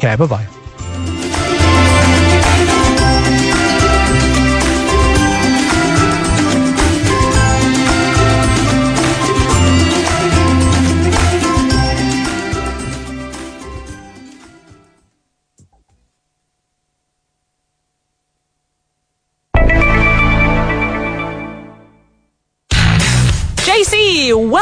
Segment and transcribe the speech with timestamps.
[0.00, 0.67] Okay, bye bye.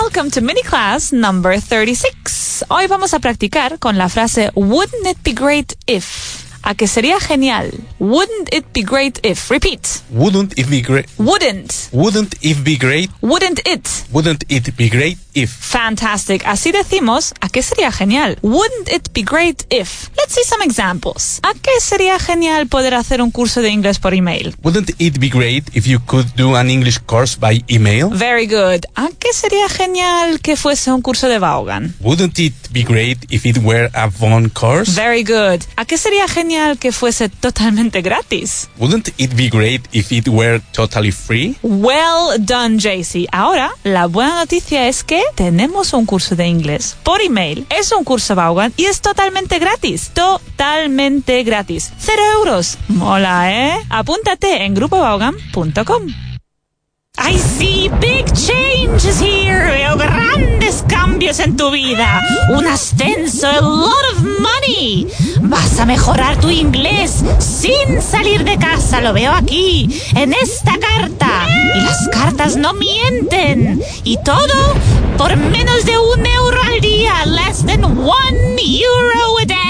[0.07, 2.65] Welcome to mini class number 36.
[2.69, 6.45] Hoy vamos a practicar con la frase Wouldn't it be great if?
[6.63, 7.73] A que sería genial.
[7.99, 9.51] Wouldn't it be great if?
[9.51, 10.03] Repeat.
[10.11, 11.07] Wouldn't it be great?
[11.19, 11.89] Wouldn't.
[11.93, 13.11] Wouldn't it be great?
[13.23, 13.89] Wouldn't it?
[14.13, 15.51] Wouldn't it be great if?
[15.51, 16.45] Fantastic.
[16.47, 18.37] Así decimos, ¿a qué sería genial?
[18.43, 20.11] Wouldn't it be great if?
[20.19, 21.41] Let's see some examples.
[21.43, 24.55] ¿A qué sería genial poder hacer un curso de inglés por email?
[24.63, 28.11] Wouldn't it be great if you could do an English course by email?
[28.11, 28.85] Very good.
[28.95, 31.95] ¿A qué sería genial que fuese un curso de Vaughan?
[32.01, 34.93] Wouldn't it be great if it were a Vaughan course?
[34.93, 35.63] Very good.
[35.77, 38.69] ¿A qué sería genial que fuese totalmente gratis?
[38.79, 41.57] Wouldn't it be great if it were totally free?
[41.63, 43.27] Well done, JC.
[43.33, 47.67] Ahora, la buena noticia es que tenemos un curso de inglés por email.
[47.71, 50.11] Es un curso Vaughan y es totalmente gratis.
[50.15, 51.93] Totalmente gratis.
[51.99, 52.79] Cero euros.
[52.89, 53.77] Mola, ¿eh?
[53.91, 56.36] Apúntate en grupovaughan.com.
[57.19, 59.65] I see big changes here.
[59.71, 62.23] Veo grandes cambios en tu vida.
[62.51, 65.07] Un ascenso, a lot of money.
[65.41, 69.01] Vas a mejorar tu inglés sin salir de casa.
[69.01, 71.47] Lo veo aquí, en esta carta.
[71.75, 73.83] Y las cartas no mienten.
[74.05, 74.75] Y todo
[75.17, 77.25] por menos de un euro al día.
[77.27, 79.66] Less than one euro a day.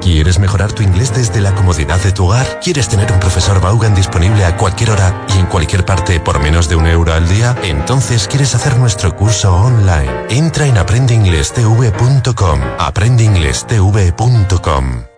[0.00, 2.60] ¿Quieres mejorar tu inglés desde la comodidad de tu hogar?
[2.60, 6.68] ¿Quieres tener un profesor Vaughan disponible a cualquier hora y en cualquier parte por menos
[6.68, 7.56] de un euro al día?
[7.62, 10.26] Entonces quieres hacer nuestro curso online.
[10.30, 12.60] Entra en aprendeinglestv.com.
[12.78, 15.11] aprendeinglestv.com.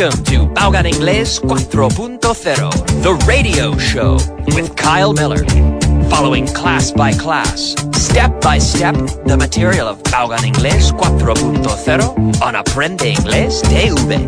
[0.00, 2.22] Welcome to Vaughan Inglés 4.0,
[3.02, 4.14] the radio show
[4.56, 5.44] with Kyle Miller.
[6.08, 8.94] Following class by class, step by step,
[9.26, 14.26] the material of Vaughan Inglés 4.0 on Aprende Inglés TV.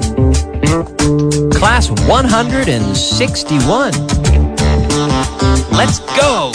[1.55, 3.93] Class 161.
[5.73, 6.53] Let's go!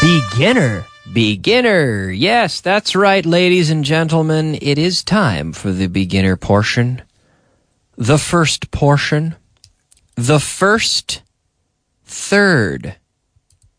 [0.00, 0.86] Beginner.
[1.12, 2.10] Beginner.
[2.10, 4.58] Yes, that's right, ladies and gentlemen.
[4.62, 7.02] It is time for the beginner portion.
[7.96, 9.36] The first portion.
[10.14, 11.20] The first
[12.06, 12.96] third.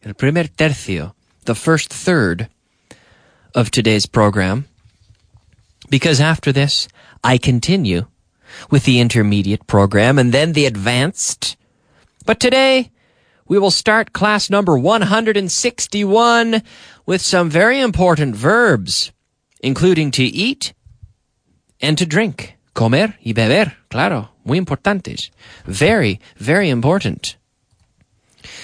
[0.04, 1.14] El primer tercio.
[1.46, 2.50] The first third
[3.56, 4.66] of today's program.
[5.90, 6.88] Because after this,
[7.24, 8.06] I continue
[8.70, 11.58] with the intermediate program and then the advanced.
[12.28, 12.92] But today,
[13.54, 16.64] we will start class number 161
[17.06, 19.12] with some very important verbs,
[19.60, 20.74] including to eat
[21.80, 22.58] and to drink.
[22.74, 25.30] Comer y beber, claro, muy importantes.
[25.68, 27.36] Very, very important.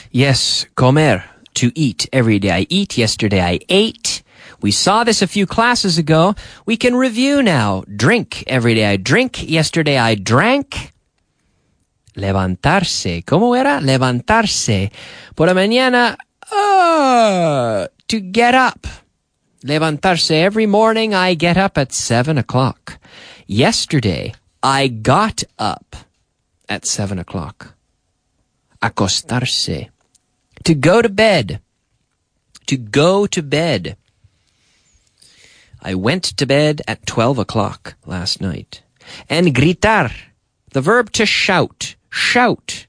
[0.10, 1.24] Yes, comer,
[1.54, 2.50] to eat every day.
[2.50, 4.24] I eat, yesterday I ate.
[4.60, 6.34] We saw this a few classes ago.
[6.66, 7.84] We can review now.
[7.96, 10.94] Drink, every day I drink, yesterday I drank.
[12.20, 13.24] Levantarse.
[13.24, 13.82] ¿Cómo era?
[13.82, 14.92] Levantarse.
[15.36, 16.18] Por la mañana,
[16.52, 18.88] uh, to get up.
[19.64, 20.32] Levantarse.
[20.32, 23.00] Every morning I get up at seven o'clock.
[23.48, 25.96] Yesterday I got up
[26.68, 27.76] at seven o'clock.
[28.82, 29.90] Acostarse.
[30.64, 31.62] To go to bed.
[32.68, 33.98] To go to bed.
[35.82, 38.82] I went to bed at 12 o'clock last night.
[39.30, 40.12] And gritar.
[40.72, 41.96] The verb to shout.
[42.10, 42.88] Shout.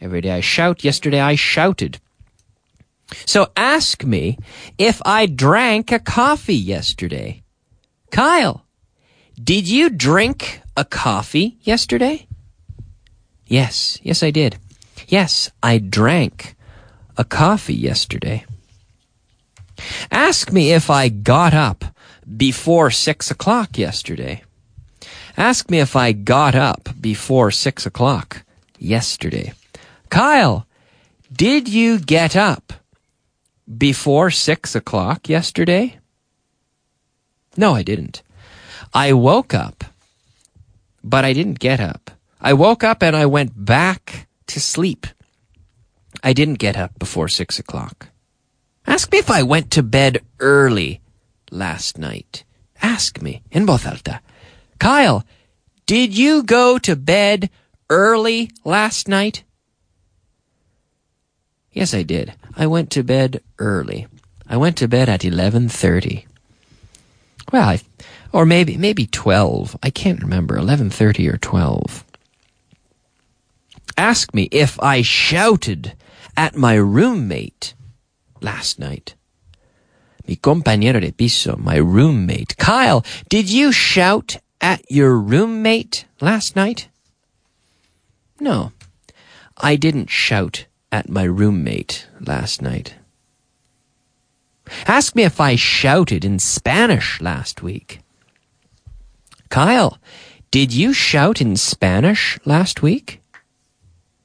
[0.00, 0.84] Every day I shout.
[0.84, 1.98] Yesterday I shouted.
[3.24, 4.38] So ask me
[4.78, 7.42] if I drank a coffee yesterday.
[8.10, 8.64] Kyle,
[9.42, 12.26] did you drink a coffee yesterday?
[13.46, 14.58] Yes, yes, I did.
[15.06, 16.56] Yes, I drank
[17.16, 18.44] a coffee yesterday.
[20.10, 21.84] Ask me if I got up
[22.36, 24.42] before six o'clock yesterday.
[25.36, 28.42] Ask me if I got up before six o'clock
[28.78, 29.52] yesterday.
[30.10, 30.66] Kyle,
[31.32, 32.72] did you get up
[33.66, 35.98] before six o'clock yesterday?
[37.56, 38.22] No, I didn't.
[38.94, 39.84] I woke up,
[41.02, 42.10] but I didn't get up.
[42.40, 45.06] I woke up and I went back to sleep.
[46.22, 48.08] I didn't get up before six o'clock.
[48.86, 51.00] Ask me if I went to bed early
[51.50, 52.44] last night.
[52.82, 54.20] Ask me in voz alta.
[54.78, 55.24] Kyle,
[55.86, 57.50] did you go to bed
[57.90, 59.44] early last night?
[61.72, 62.32] Yes, I did.
[62.56, 64.06] I went to bed early.
[64.48, 66.24] I went to bed at 11:30.
[67.52, 67.80] Well, I,
[68.32, 69.76] or maybe maybe 12.
[69.82, 70.56] I can't remember.
[70.56, 72.04] 11:30 or 12.
[73.98, 75.94] Ask me if I shouted
[76.36, 77.74] at my roommate
[78.40, 79.14] last night.
[80.26, 82.56] Mi compañero de piso, my roommate.
[82.56, 86.88] Kyle, did you shout at your roommate last night?
[88.38, 88.72] No,
[89.56, 92.94] I didn't shout at my roommate last night.
[94.86, 98.00] Ask me if I shouted in Spanish last week.
[99.48, 99.98] Kyle,
[100.50, 103.20] did you shout in Spanish last week?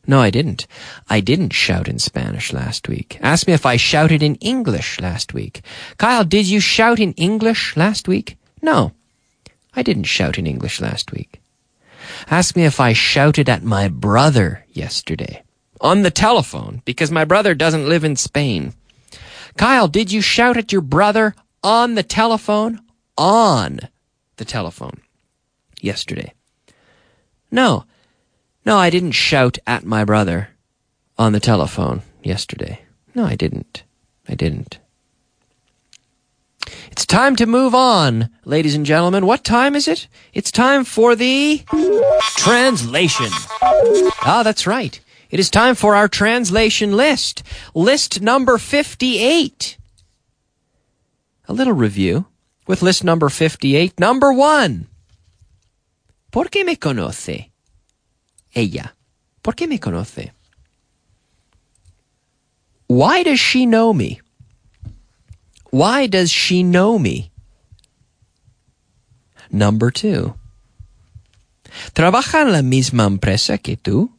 [0.08, 0.66] No, I didn't.
[1.10, 3.20] I didn't shout in Spanish last week.
[3.22, 5.62] Ask me if I shouted in English last week.
[5.98, 8.38] Kyle, did you shout in English last week?
[8.62, 8.94] No,
[9.76, 11.41] I didn't shout in English last week.
[12.30, 15.44] Ask me if I shouted at my brother yesterday.
[15.80, 18.74] On the telephone, because my brother doesn't live in Spain.
[19.58, 21.34] Kyle, did you shout at your brother
[21.64, 22.80] on the telephone?
[23.18, 23.80] On
[24.38, 25.02] the telephone
[25.82, 26.34] yesterday.
[27.50, 27.86] No,
[28.66, 30.50] no, I didn't shout at my brother
[31.18, 32.82] on the telephone yesterday.
[33.16, 33.84] No, I didn't.
[34.30, 34.78] I didn't.
[36.92, 39.26] It's time to move on, ladies and gentlemen.
[39.26, 40.08] What time is it?
[40.34, 41.64] It's time for the
[42.38, 43.28] translation.
[44.24, 45.00] Ah, that's right.
[45.30, 47.44] It is time for our translation list.
[47.74, 49.78] List number 58.
[51.48, 52.26] A little review
[52.68, 54.00] with list number 58.
[54.00, 54.88] Number one.
[56.32, 57.52] ¿Por qué me conoce?
[58.54, 58.94] Ella.
[59.44, 60.32] ¿Por qué me conoce?
[62.88, 64.20] Why does she know me?
[65.72, 67.32] Why does she know me?
[69.50, 70.36] Number two.
[71.94, 74.12] ¿Trabaja en la misma empresa que tú?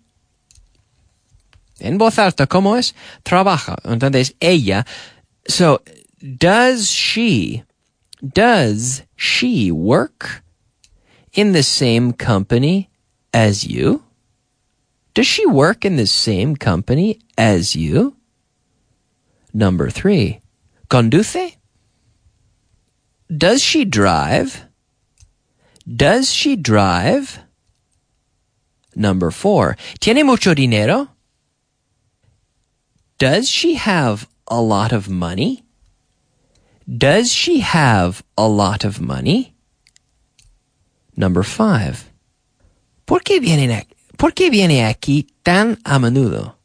[1.78, 2.94] En voz alta, ¿cómo es?
[3.22, 3.76] Trabaja.
[3.84, 4.86] Entonces, ella.
[5.46, 5.82] So,
[6.20, 7.64] does she,
[8.22, 10.42] does she work
[11.32, 12.88] in the same company
[13.34, 14.02] as you?
[15.14, 18.16] Does she work in the same company as you?
[19.52, 20.41] Number three.
[20.92, 21.56] Conduce?
[23.34, 24.66] Does she drive?
[25.88, 27.38] Does she drive?
[28.94, 29.78] Number four.
[30.00, 31.08] ¿Tiene mucho dinero?
[33.16, 35.64] Does she have a lot of money?
[36.86, 39.54] Does she have a lot of money?
[41.16, 42.04] Number five.
[43.06, 46.58] ¿Por qué viene aquí, ¿por qué viene aquí tan a menudo?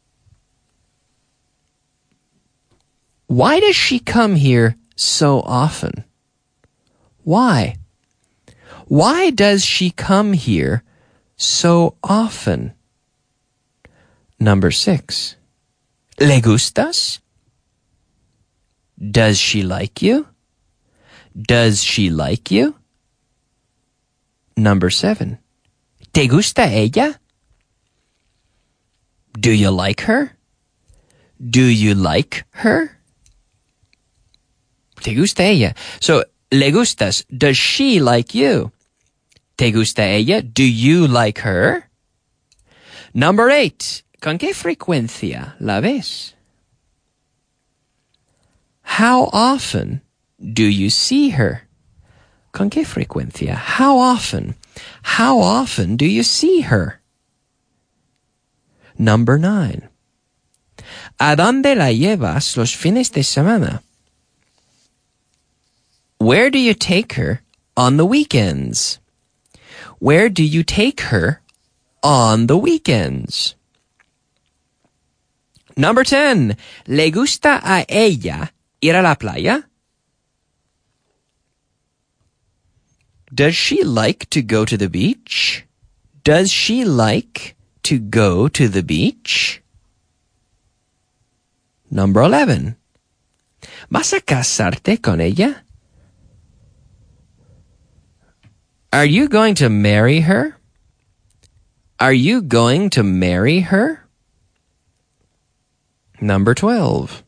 [3.27, 6.05] Why does she come here so often?
[7.23, 7.75] Why?
[8.87, 10.83] Why does she come here
[11.35, 12.73] so often?
[14.39, 15.35] Number six.
[16.19, 17.19] ¿Le gustas?
[18.97, 20.27] Does she like you?
[21.35, 22.75] Does she like you?
[24.55, 25.37] Number seven.
[26.13, 27.19] ¿Te gusta ella?
[29.39, 30.31] Do you like her?
[31.37, 32.96] Do you like her?
[35.01, 35.75] ¿Te gusta ella?
[35.99, 37.25] So, ¿le gustas?
[37.29, 38.71] Does she like you?
[39.55, 40.41] ¿Te gusta ella?
[40.41, 41.89] Do you like her?
[43.13, 44.03] Number eight.
[44.21, 46.35] ¿Con qué frecuencia la ves?
[48.99, 50.01] How often
[50.39, 51.67] do you see her?
[52.51, 53.55] ¿Con qué frecuencia?
[53.55, 54.55] How often?
[55.03, 57.01] How often do you see her?
[58.97, 59.89] Number nine.
[61.19, 63.83] ¿A dónde la llevas los fines de semana?
[66.19, 67.41] Where do you take her
[67.75, 68.99] on the weekends?
[69.99, 71.41] Where do you take her
[72.01, 73.55] on the weekends?
[75.75, 76.57] Number 10.
[76.87, 78.49] ¿Le gusta a ella
[78.81, 79.63] ir a la playa?
[83.31, 85.65] Does she like to go to the beach?
[86.23, 89.61] Does she like to go to the beach?
[91.91, 92.75] Number 11.
[93.91, 95.63] ¿Vas a casarte con ella?
[98.93, 100.57] Are you going to marry her?
[101.99, 104.07] Are you going to marry her?
[106.21, 107.23] Number 12.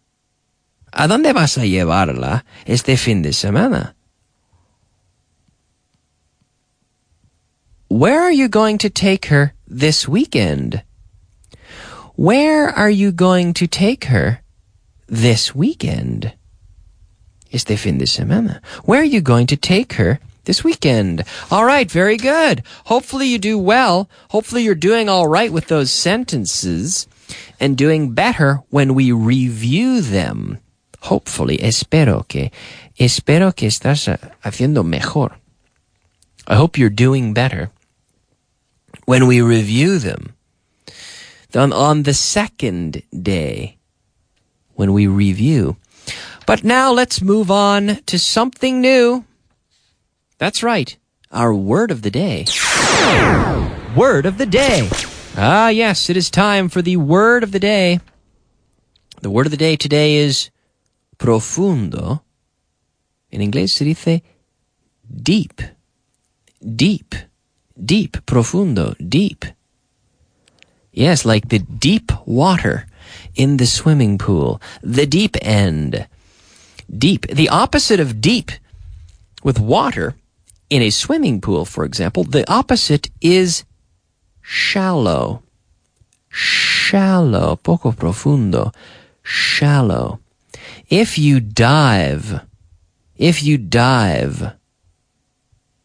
[0.93, 3.93] ¿A dónde vas a llevarla este fin de semana?
[7.89, 10.83] Where are you going to take her this weekend?
[12.15, 14.41] Where are you going to take her
[15.07, 16.33] this weekend?
[17.51, 18.61] Este fin de semana.
[18.85, 21.23] Where are you going to take her this weekend?
[21.51, 22.63] All right, very good.
[22.85, 24.09] Hopefully you do well.
[24.29, 27.07] Hopefully you're doing all right with those sentences
[27.59, 30.59] and doing better when we review them.
[31.01, 32.51] Hopefully, espero que,
[32.97, 34.07] espero que estás
[34.43, 35.37] haciendo mejor.
[36.47, 37.71] I hope you're doing better
[39.05, 40.33] when we review them.
[41.51, 43.77] Then on the second day,
[44.75, 45.75] when we review.
[46.45, 49.25] But now let's move on to something new.
[50.39, 50.95] That's right,
[51.33, 52.45] our word of the day.
[53.93, 54.89] Word of the day.
[55.35, 57.99] Ah, yes, it is time for the word of the day.
[59.21, 60.49] The word of the day today is
[61.17, 62.21] profundo.
[63.31, 64.21] In inglés se dice
[65.13, 65.61] deep.
[66.63, 67.15] Deep.
[67.75, 68.25] Deep.
[68.25, 68.95] Profundo.
[69.05, 69.43] Deep.
[70.93, 72.87] Yes, like the deep water
[73.35, 74.61] in the swimming pool.
[74.81, 76.07] The deep end.
[76.89, 77.27] Deep.
[77.27, 78.51] The opposite of deep
[79.43, 80.15] with water
[80.69, 83.63] in a swimming pool, for example, the opposite is
[84.41, 85.43] shallow.
[86.29, 87.55] Shallow.
[87.55, 88.71] Poco profundo.
[89.23, 90.19] Shallow.
[90.89, 92.41] If you dive,
[93.17, 94.53] if you dive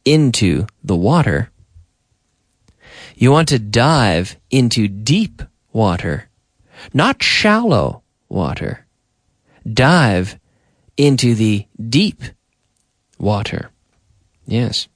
[0.05, 1.51] into the water,
[3.17, 6.29] you want to dive into deep water,
[6.93, 8.87] not shallow water.
[9.71, 10.39] Dive
[10.97, 12.23] into the deep
[13.19, 13.71] water.
[14.47, 14.89] Yes.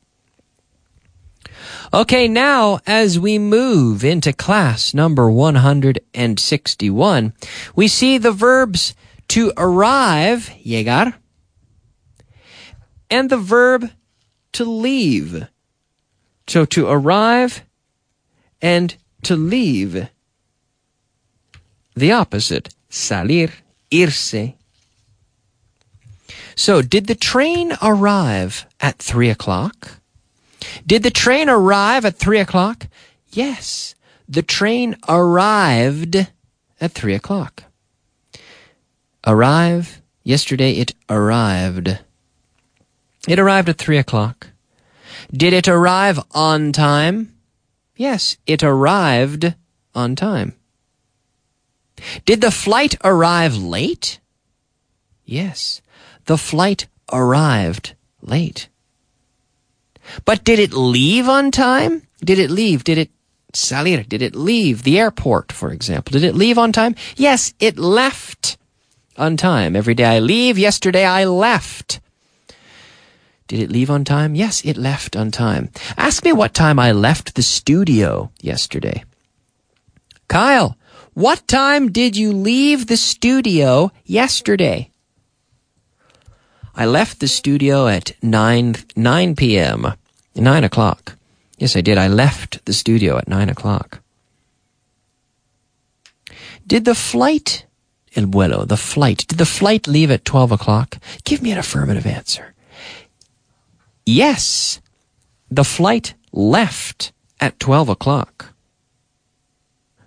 [1.92, 7.32] Okay, now as we move into class number 161,
[7.74, 8.94] we see the verbs
[9.28, 11.14] to arrive, llegar,
[13.10, 13.90] and the verb
[14.52, 15.46] to leave.
[16.46, 17.64] So to arrive
[18.60, 20.08] and to leave.
[21.94, 23.50] The opposite, salir,
[23.90, 24.57] irse.
[26.58, 30.00] So did the train arrive at three o'clock?
[30.84, 32.88] Did the train arrive at three o'clock?
[33.30, 33.94] Yes,
[34.28, 36.16] the train arrived
[36.80, 37.62] at three o'clock.
[39.24, 40.02] Arrive.
[40.24, 42.00] Yesterday it arrived.
[43.28, 44.48] It arrived at three o'clock.
[45.32, 47.34] Did it arrive on time?
[47.94, 49.54] Yes, it arrived
[49.94, 50.56] on time.
[52.24, 54.18] Did the flight arrive late?
[55.24, 55.82] Yes,
[56.28, 58.68] the flight arrived late.
[60.24, 62.06] But did it leave on time?
[62.20, 62.84] Did it leave?
[62.84, 63.10] Did it
[63.54, 64.06] salir?
[64.06, 66.12] Did it leave the airport, for example?
[66.12, 66.94] Did it leave on time?
[67.16, 68.58] Yes, it left
[69.16, 69.74] on time.
[69.74, 70.58] Every day I leave.
[70.58, 72.00] Yesterday I left.
[73.46, 74.34] Did it leave on time?
[74.34, 75.70] Yes, it left on time.
[75.96, 79.04] Ask me what time I left the studio yesterday.
[80.28, 80.76] Kyle,
[81.14, 84.90] what time did you leave the studio yesterday?
[86.78, 89.94] I left the studio at 9, 9 p.m.
[90.36, 91.16] 9 o'clock.
[91.58, 91.98] Yes, I did.
[91.98, 94.00] I left the studio at 9 o'clock.
[96.64, 97.66] Did the flight,
[98.14, 100.98] el vuelo, the flight, did the flight leave at 12 o'clock?
[101.24, 102.54] Give me an affirmative answer.
[104.06, 104.80] Yes,
[105.50, 108.54] the flight left at 12 o'clock.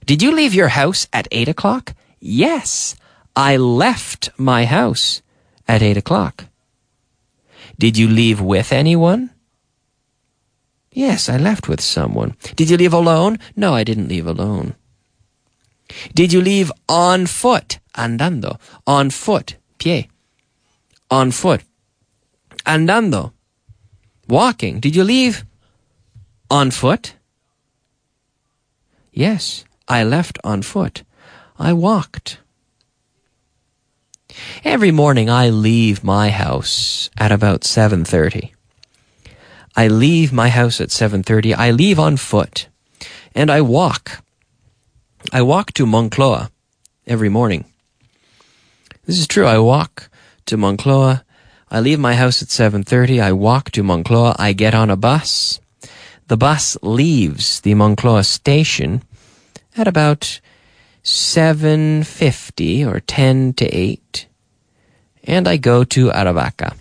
[0.06, 1.94] Did you leave your house at 8 o'clock?
[2.22, 2.96] Yes,
[3.36, 5.22] I left my house
[5.68, 6.46] at 8 o'clock.
[7.82, 9.32] Did you leave with anyone?
[10.92, 12.38] Yes, I left with someone.
[12.56, 13.40] Did you leave alone?
[13.56, 14.76] No, I didn't leave alone.
[16.14, 17.80] Did you leave on foot?
[17.98, 18.60] Andando.
[18.86, 19.56] On foot.
[19.80, 20.10] Pie.
[21.10, 21.64] On foot.
[22.68, 23.34] Andando.
[24.28, 24.80] Walking.
[24.80, 25.44] Did you leave
[26.52, 27.16] on foot?
[29.12, 31.02] Yes, I left on foot.
[31.58, 32.41] I walked.
[34.64, 38.52] Every morning I leave my house at about 7:30.
[39.76, 41.54] I leave my house at 7:30.
[41.54, 42.68] I leave on foot
[43.34, 44.22] and I walk.
[45.32, 46.50] I walk to Moncloa
[47.08, 47.66] every morning.
[49.06, 49.46] This is true.
[49.46, 50.10] I walk
[50.46, 51.24] to Moncloa.
[51.70, 53.22] I leave my house at 7:30.
[53.22, 54.36] I walk to Moncloa.
[54.38, 55.60] I get on a bus.
[56.28, 59.04] The bus leaves the Moncloa station
[59.76, 60.40] at about
[61.04, 64.28] 7.50 or 10 to 8.
[65.24, 66.76] And I go to Aravaca.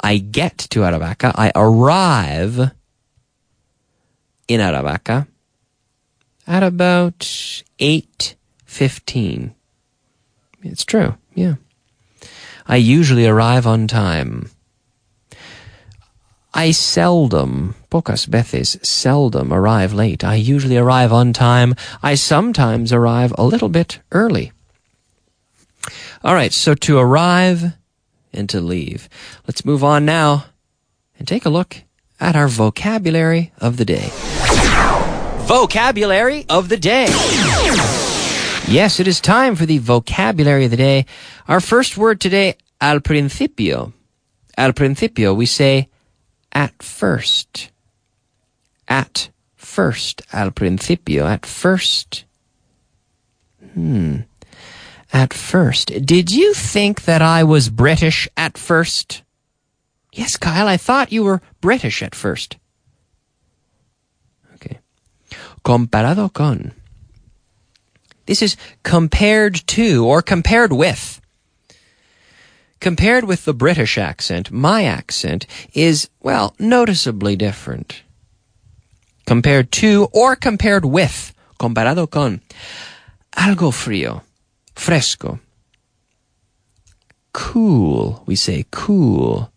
[0.00, 1.32] I get to Aravaca.
[1.34, 2.72] I arrive
[4.48, 5.28] in Aravaca
[6.46, 9.54] at about 8.15.
[10.62, 11.54] It's true, yeah.
[12.66, 14.50] I usually arrive on time.
[16.54, 20.22] I seldom, pocas veces, seldom arrive late.
[20.22, 21.74] I usually arrive on time.
[22.02, 24.52] I sometimes arrive a little bit early.
[26.22, 27.72] All right, so to arrive
[28.32, 29.08] and to leave.
[29.46, 30.46] Let's move on now
[31.18, 31.78] and take a look
[32.20, 34.10] at our vocabulary of the day.
[35.46, 37.06] Vocabulary of the day.
[38.68, 41.06] Yes, it is time for the vocabulary of the day.
[41.48, 43.92] Our first word today, al principio.
[44.56, 45.88] Al principio, we say
[46.52, 47.70] at first.
[48.86, 50.22] At first.
[50.32, 52.24] Al principio, at first.
[53.72, 54.16] Hmm.
[55.12, 55.92] At first.
[56.04, 59.22] Did you think that I was British at first?
[60.12, 62.56] Yes, Kyle, I thought you were British at first.
[64.54, 64.78] Okay.
[65.64, 66.72] Comparado con.
[68.26, 71.21] This is compared to or compared with.
[72.82, 78.02] Compared with the British accent, my accent is, well, noticeably different.
[79.24, 81.32] Compared to or compared with.
[81.60, 82.40] Comparado con.
[83.36, 84.22] Algo frío.
[84.74, 85.38] Fresco.
[87.32, 88.20] Cool.
[88.26, 89.52] We say cool.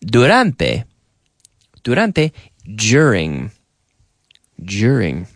[0.00, 0.82] Durante.
[1.84, 2.32] Durante.
[2.66, 3.52] During.
[4.60, 5.28] During.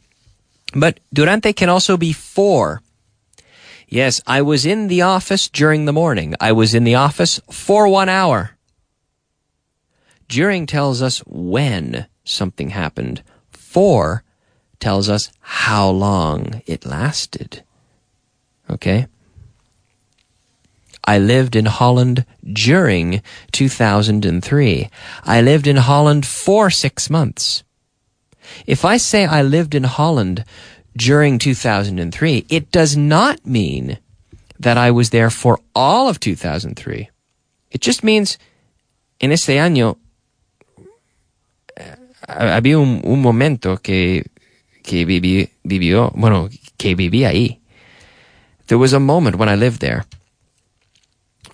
[0.75, 2.83] But durante can also be for.
[3.89, 6.35] Yes, I was in the office during the morning.
[6.41, 8.53] I was in the office for one hour.
[10.29, 13.23] During tells us when something happened.
[13.51, 14.25] For
[14.81, 17.63] tells us how long it lasted.
[18.69, 19.07] Okay?
[21.05, 24.91] I lived in Holland during 2003.
[25.25, 27.63] I lived in Holland for six months.
[28.67, 30.45] If I say I lived in Holland
[30.97, 33.99] during 2003, it does not mean
[34.59, 37.11] that I was there for all of 2003.
[37.71, 38.39] It just means
[39.21, 39.99] en este año
[41.77, 41.97] eh,
[42.29, 44.25] había un, un momento que,
[44.83, 46.49] que viví, vivió, bueno,
[46.79, 47.59] que viví ahí.
[48.69, 50.05] There was a moment when I lived there.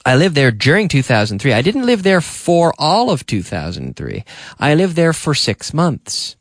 [0.04, 1.52] I lived there during 2003.
[1.52, 4.24] I didn't live there for all of 2003.
[4.58, 6.36] I lived there for six months.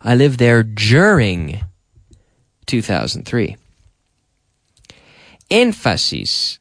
[0.00, 1.60] I lived there during
[2.68, 3.56] 2003.
[5.50, 6.58] Emphasis.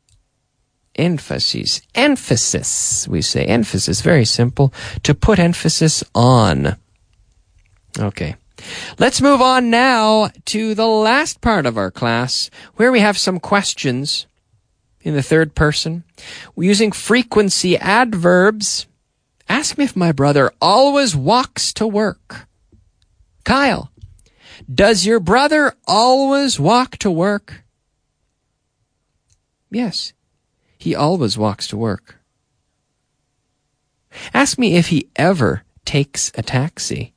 [0.95, 1.81] Emphasis.
[1.93, 3.45] Emphasis, we say.
[3.45, 4.01] Emphasis.
[4.01, 4.73] Very simple.
[5.03, 6.77] To put emphasis on.
[7.99, 8.35] Okay.
[8.97, 13.39] Let's move on now to the last part of our class where we have some
[13.39, 14.25] questions
[15.01, 16.03] in the third person.
[16.55, 18.87] We're using frequency adverbs.
[19.47, 22.47] Ask me if my brother always walks to work.
[23.43, 23.91] Kyle,
[24.73, 27.63] does your brother always walk to work?
[29.69, 30.13] Yes,
[30.77, 32.17] he always walks to work.
[34.34, 37.13] Ask me if he ever takes a taxi.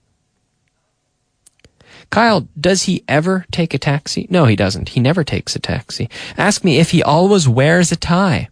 [2.10, 4.26] Kyle, does he ever take a taxi?
[4.30, 4.90] No, he doesn't.
[4.90, 6.08] He never takes a taxi.
[6.36, 8.48] Ask me if he always wears a tie.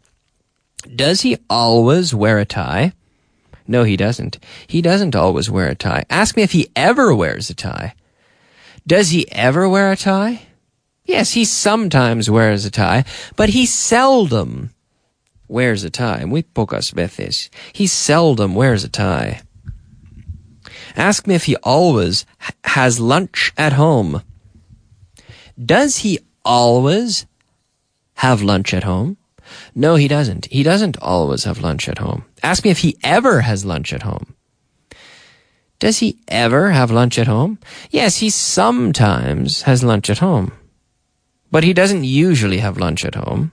[0.94, 2.92] Does he always wear a tie?
[3.66, 4.38] No, he doesn't.
[4.66, 6.04] He doesn't always wear a tie.
[6.08, 7.94] Ask me if he ever wears a tie.
[8.88, 10.46] Does he ever wear a tie?
[11.04, 13.04] Yes, he sometimes wears a tie,
[13.36, 14.70] but he seldom
[15.46, 16.24] wears a tie.
[16.24, 17.50] Muy pocas veces.
[17.74, 19.42] He seldom wears a tie.
[20.96, 22.24] Ask me if he always
[22.64, 24.22] has lunch at home.
[25.62, 27.26] Does he always
[28.14, 29.18] have lunch at home?
[29.74, 30.46] No, he doesn't.
[30.46, 32.24] He doesn't always have lunch at home.
[32.42, 34.34] Ask me if he ever has lunch at home.
[35.78, 37.58] Does he ever have lunch at home?
[37.90, 40.52] Yes, he sometimes has lunch at home.
[41.50, 43.52] But he doesn't usually have lunch at home.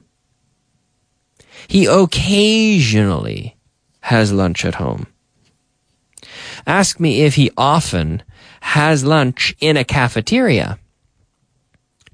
[1.67, 3.55] He occasionally
[4.01, 5.07] has lunch at home.
[6.65, 8.23] Ask me if he often
[8.61, 10.79] has lunch in a cafeteria.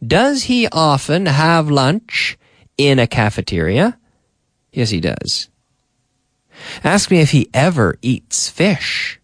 [0.05, 2.37] Does he often have lunch
[2.77, 3.97] in a cafeteria?
[4.73, 5.49] Yes, he does.
[6.83, 9.20] Ask me if he ever eats fish.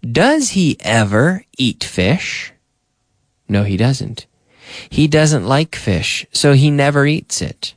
[0.00, 2.52] Does he ever eat fish?
[3.48, 4.26] No, he doesn't.
[4.90, 7.74] He doesn't like fish, so he never eats it.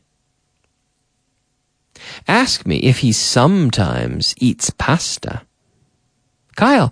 [2.27, 5.43] Ask me if he sometimes eats pasta.
[6.55, 6.91] Kyle,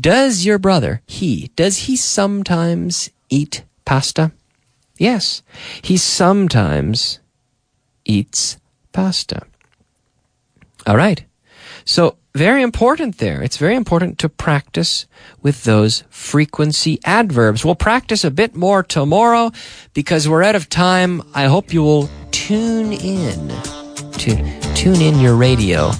[0.00, 4.32] does your brother, he, does he sometimes eat pasta?
[4.98, 5.42] Yes,
[5.82, 7.20] he sometimes
[8.04, 8.58] eats
[8.92, 9.42] pasta.
[10.86, 11.24] All right.
[11.86, 13.42] So very important there.
[13.42, 15.06] It's very important to practice
[15.40, 17.64] with those frequency adverbs.
[17.64, 19.52] We'll practice a bit more tomorrow
[19.94, 21.22] because we're out of time.
[21.32, 23.48] I hope you will tune in
[24.18, 25.92] to tune in your radio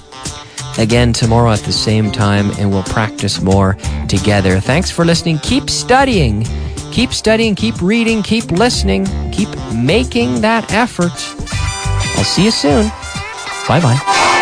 [0.77, 4.61] again tomorrow at the same time and we'll practice more together.
[4.61, 5.39] Thanks for listening.
[5.39, 6.45] Keep studying.
[6.93, 11.13] Keep studying, keep reading, keep listening, keep making that effort.
[12.17, 12.89] I'll see you soon.
[13.69, 14.35] Bye bye.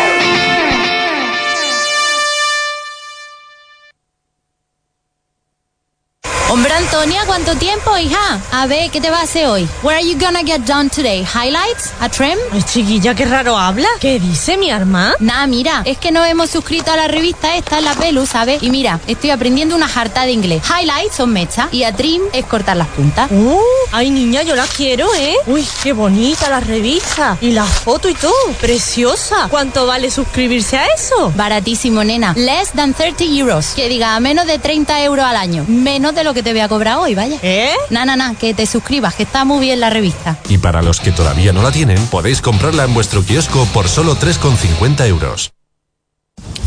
[6.55, 8.39] Hombre, Antonia, ¿cuánto tiempo, hija?
[8.53, 9.67] A ver, ¿qué te va a hacer hoy?
[9.83, 11.25] What are you gonna get done today?
[11.25, 11.91] ¿Highlights?
[11.99, 12.37] ¿A trim?
[12.53, 13.89] Ay, chiquilla, qué raro habla.
[13.99, 15.13] ¿Qué dice mi arma?
[15.19, 18.63] Nah, mira, es que nos hemos suscrito a la revista esta, la Pelu, ¿sabes?
[18.63, 20.63] Y mira, estoy aprendiendo una jarta de inglés.
[20.63, 23.29] Highlights son mechas y a trim es cortar las puntas.
[23.29, 23.59] Uh,
[23.91, 25.35] ay, niña, yo la quiero, ¿eh?
[25.47, 27.37] Uy, qué bonita la revista.
[27.41, 28.31] Y la foto y todo.
[28.61, 29.47] Preciosa.
[29.49, 31.33] ¿Cuánto vale suscribirse a eso?
[31.35, 32.31] Baratísimo, nena.
[32.37, 33.73] Less than 30 euros.
[33.75, 35.65] Que diga, menos de 30 euros al año.
[35.67, 37.37] Menos de lo que te voy a cobrar hoy, vaya.
[37.41, 37.73] ¿Eh?
[37.89, 40.37] Na, na, na, que te suscribas, que está muy bien la revista.
[40.49, 44.15] Y para los que todavía no la tienen, podéis comprarla en vuestro kiosco por solo
[44.17, 45.51] 3,50 euros.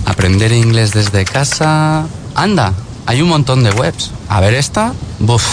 [0.04, 2.07] Aprender inglés desde casa.
[2.35, 2.72] Anda,
[3.07, 4.11] hay un montón de webs.
[4.28, 4.92] A ver esta.
[5.18, 5.44] Buf.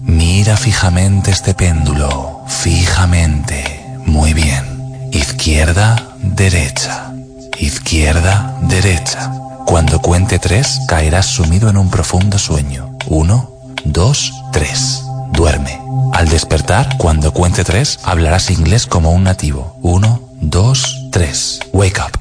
[0.03, 3.87] Mira fijamente este péndulo, fijamente.
[4.05, 5.09] Muy bien.
[5.11, 7.11] Izquierda, derecha.
[7.57, 9.31] Izquierda, derecha.
[9.69, 12.97] Cuando cuente tres, caerás sumido en un profundo sueño.
[13.05, 13.51] Uno,
[13.85, 15.03] dos, tres.
[15.31, 15.79] Duerme.
[16.11, 19.77] Al despertar, cuando cuente tres, hablarás inglés como un nativo.
[19.83, 21.59] Uno, dos, tres.
[21.71, 22.18] Wake up.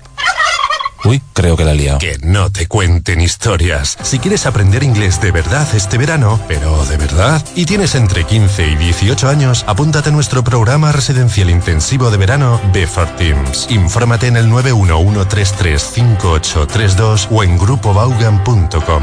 [1.04, 1.98] Uy, creo que la he liado.
[1.98, 3.96] Que no te cuenten historias.
[4.02, 8.66] Si quieres aprender inglés de verdad este verano, pero de verdad, y tienes entre 15
[8.68, 13.68] y 18 años, apúntate a nuestro programa residencial intensivo de verano B4 Teams.
[13.70, 19.02] Infórmate en el 911335832 o en grupobaugan.com.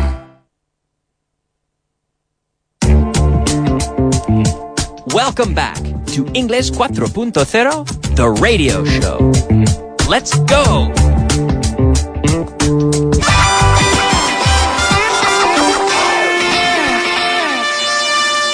[5.13, 5.79] Welcome back
[6.13, 9.31] to English 4.0, the radio show.
[10.10, 10.91] Let's go!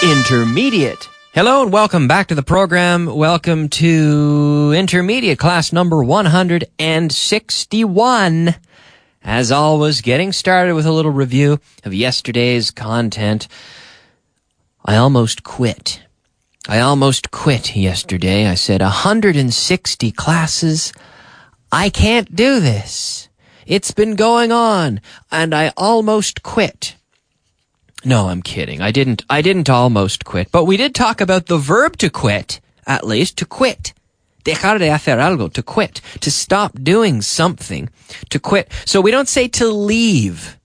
[0.03, 1.07] Intermediate.
[1.33, 3.05] Hello and welcome back to the program.
[3.05, 8.55] Welcome to Intermediate class number 161.
[9.23, 13.47] As always, getting started with a little review of yesterday's content.
[14.83, 16.01] I almost quit.
[16.67, 18.47] I almost quit yesterday.
[18.47, 20.91] I said 160 classes.
[21.71, 23.29] I can't do this.
[23.65, 26.95] It's been going on and I almost quit.
[28.03, 28.81] No, I'm kidding.
[28.81, 32.59] I didn't, I didn't almost quit, but we did talk about the verb to quit,
[32.87, 33.93] at least, to quit.
[34.43, 37.89] Dejar de hacer algo, to quit, to stop doing something,
[38.29, 38.71] to quit.
[38.85, 40.57] So we don't say to leave.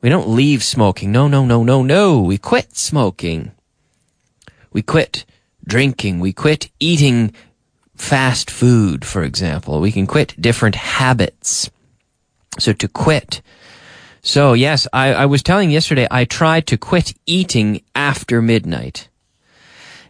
[0.00, 1.12] We don't leave smoking.
[1.12, 2.20] No, no, no, no, no.
[2.20, 3.52] We quit smoking.
[4.72, 5.24] We quit
[5.64, 6.18] drinking.
[6.18, 7.32] We quit eating
[7.96, 9.80] fast food, for example.
[9.80, 11.70] We can quit different habits.
[12.58, 13.42] So to quit.
[14.22, 19.08] So yes, I, I was telling yesterday I tried to quit eating after midnight.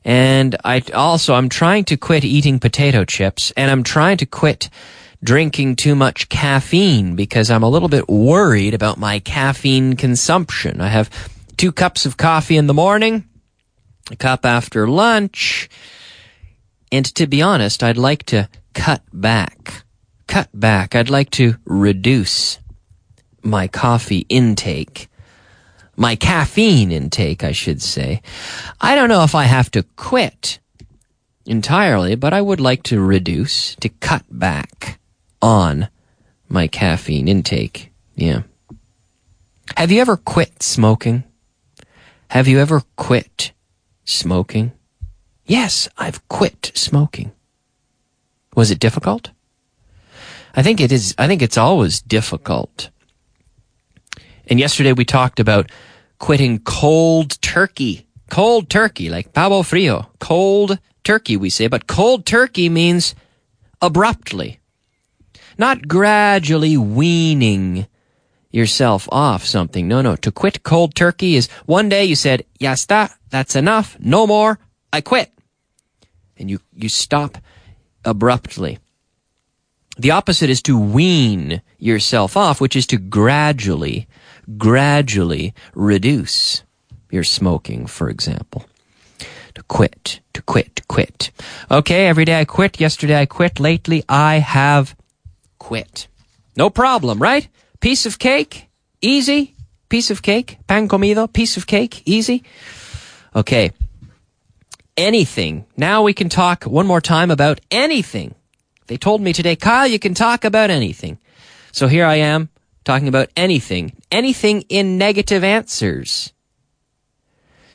[0.04, 4.70] And I also, I'm trying to quit eating potato chips and I'm trying to quit
[5.22, 10.80] drinking too much caffeine because I'm a little bit worried about my caffeine consumption.
[10.80, 11.10] I have
[11.56, 13.24] two cups of coffee in the morning,
[14.10, 15.68] a cup after lunch,
[16.96, 19.84] and to be honest, I'd like to cut back.
[20.26, 20.94] Cut back.
[20.94, 22.58] I'd like to reduce
[23.42, 25.08] my coffee intake.
[25.96, 28.20] My caffeine intake, I should say.
[28.80, 30.58] I don't know if I have to quit
[31.46, 34.98] entirely, but I would like to reduce, to cut back
[35.40, 35.88] on
[36.48, 37.92] my caffeine intake.
[38.14, 38.42] Yeah.
[39.76, 41.24] Have you ever quit smoking?
[42.28, 43.52] Have you ever quit
[44.04, 44.72] smoking?
[45.46, 47.30] Yes, I've quit smoking.
[48.56, 49.30] Was it difficult?
[50.54, 52.90] I think it is, I think it's always difficult.
[54.48, 55.70] And yesterday we talked about
[56.18, 58.06] quitting cold turkey.
[58.28, 60.10] Cold turkey, like pavo frio.
[60.18, 63.14] Cold turkey, we say, but cold turkey means
[63.80, 64.58] abruptly.
[65.58, 67.86] Not gradually weaning
[68.50, 69.86] yourself off something.
[69.86, 70.16] No, no.
[70.16, 74.58] To quit cold turkey is one day you said, ya está, that's enough, no more,
[74.92, 75.30] I quit.
[76.38, 77.38] And you, you stop
[78.04, 78.78] abruptly.
[79.98, 84.06] The opposite is to wean yourself off, which is to gradually,
[84.58, 86.62] gradually reduce
[87.10, 88.66] your smoking, for example.
[89.54, 91.30] To quit, to quit, to quit.
[91.70, 92.78] Okay, every day I quit.
[92.78, 93.58] Yesterday I quit.
[93.58, 94.94] Lately I have
[95.58, 96.08] quit.
[96.56, 97.48] No problem, right?
[97.80, 98.68] Piece of cake,
[99.00, 99.54] easy.
[99.88, 102.42] Piece of cake, pan comido, piece of cake, easy.
[103.36, 103.70] Okay.
[104.96, 105.66] Anything.
[105.76, 108.34] Now we can talk one more time about anything.
[108.86, 111.18] They told me today, Kyle, you can talk about anything.
[111.72, 112.48] So here I am
[112.84, 113.92] talking about anything.
[114.10, 116.32] Anything in negative answers.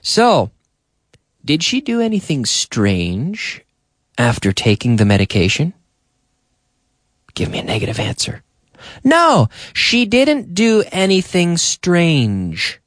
[0.01, 0.49] So,
[1.45, 3.61] did she do anything strange
[4.17, 5.73] after taking the medication?
[7.35, 8.41] Give me a negative answer.
[9.03, 12.80] No, she didn't do anything strange.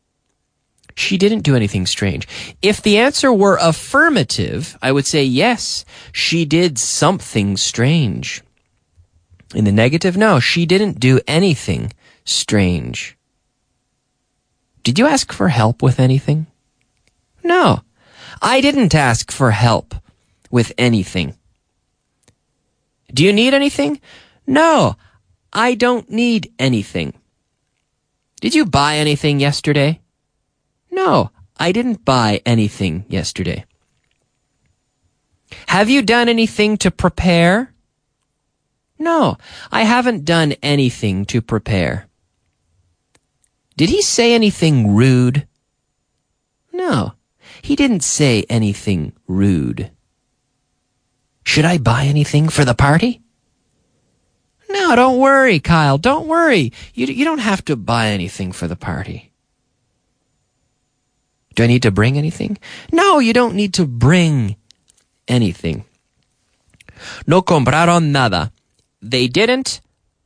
[0.94, 2.28] She didn't do anything strange.
[2.62, 8.42] If the answer were affirmative, I would say yes, she did something strange.
[9.54, 11.92] In the negative, no, she didn't do anything
[12.24, 13.16] strange.
[14.82, 16.46] Did you ask for help with anything?
[17.42, 17.80] No,
[18.40, 19.94] I didn't ask for help
[20.50, 21.34] with anything.
[23.12, 24.00] Do you need anything?
[24.46, 24.96] No,
[25.52, 27.14] I don't need anything.
[28.40, 30.00] Did you buy anything yesterday?
[30.94, 33.64] No, I didn't buy anything yesterday.
[35.66, 37.74] Have you done anything to prepare?
[38.96, 39.36] No,
[39.72, 42.06] I haven't done anything to prepare.
[43.76, 45.48] Did he say anything rude?
[46.72, 47.14] No,
[47.60, 49.90] he didn't say anything rude.
[51.44, 53.20] Should I buy anything for the party?
[54.70, 55.98] No, don't worry, Kyle.
[55.98, 56.72] Don't worry.
[56.94, 59.33] You, you don't have to buy anything for the party.
[61.54, 62.58] Do I need to bring anything?
[62.92, 64.56] No, you don't need to bring
[65.28, 65.84] anything.
[67.26, 68.52] No compraron nada.
[69.00, 69.80] They didn't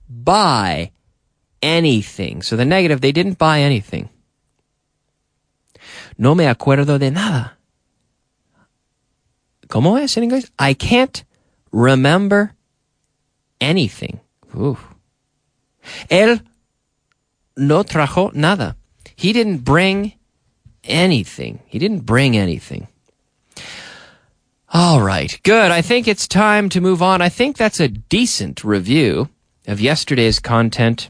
[0.09, 0.93] buy
[1.63, 2.43] anything.
[2.43, 4.09] So the negative, they didn't buy anything.
[6.17, 7.59] No me acuerdo de nada.
[9.69, 10.51] ¿Cómo es en inglés?
[10.59, 11.25] I can't
[11.73, 12.55] remember
[13.61, 14.21] anything.
[14.57, 14.79] Ooh.
[16.09, 16.43] Él
[17.57, 18.77] no trajo nada.
[19.17, 20.18] He didn't bring
[20.89, 21.61] anything.
[21.67, 22.89] He didn't bring anything.
[24.73, 25.71] All right, good.
[25.71, 27.23] I think it's time to move on.
[27.23, 29.31] I think that's a decent review
[29.67, 31.09] of yesterday's content.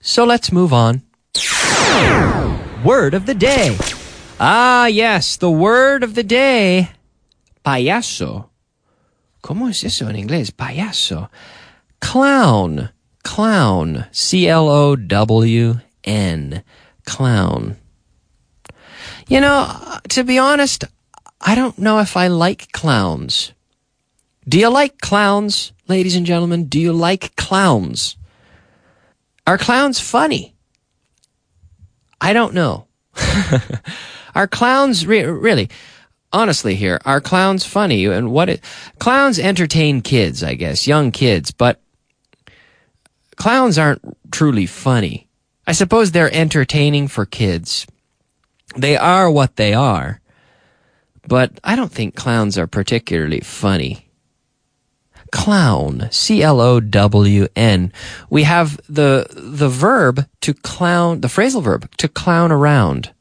[0.00, 1.02] So let's move on.
[2.84, 3.76] Word of the day.
[4.38, 6.90] Ah, yes, the word of the day.
[7.64, 8.48] Payaso.
[9.42, 10.50] ¿Cómo es eso en inglés?
[10.52, 11.28] Payaso.
[12.00, 12.90] Clown.
[13.24, 14.06] Clown.
[14.10, 16.62] C L O W N.
[17.04, 17.76] Clown.
[19.32, 20.84] You know, to be honest,
[21.40, 23.54] I don't know if I like clowns.
[24.46, 26.66] Do you like clowns, ladies and gentlemen?
[26.66, 28.18] Do you like clowns?
[29.46, 30.54] Are clowns funny?
[32.20, 32.88] I don't know.
[34.34, 35.70] are clowns re- really?
[36.34, 38.04] Honestly, here are clowns funny?
[38.04, 38.50] And what?
[38.50, 38.60] It,
[38.98, 41.80] clowns entertain kids, I guess, young kids, but
[43.36, 45.26] clowns aren't truly funny.
[45.66, 47.86] I suppose they're entertaining for kids.
[48.76, 50.20] They are what they are,
[51.26, 54.08] but I don't think clowns are particularly funny.
[55.30, 57.92] Clown, C-L-O-W-N.
[58.28, 63.12] We have the, the verb to clown, the phrasal verb, to clown around.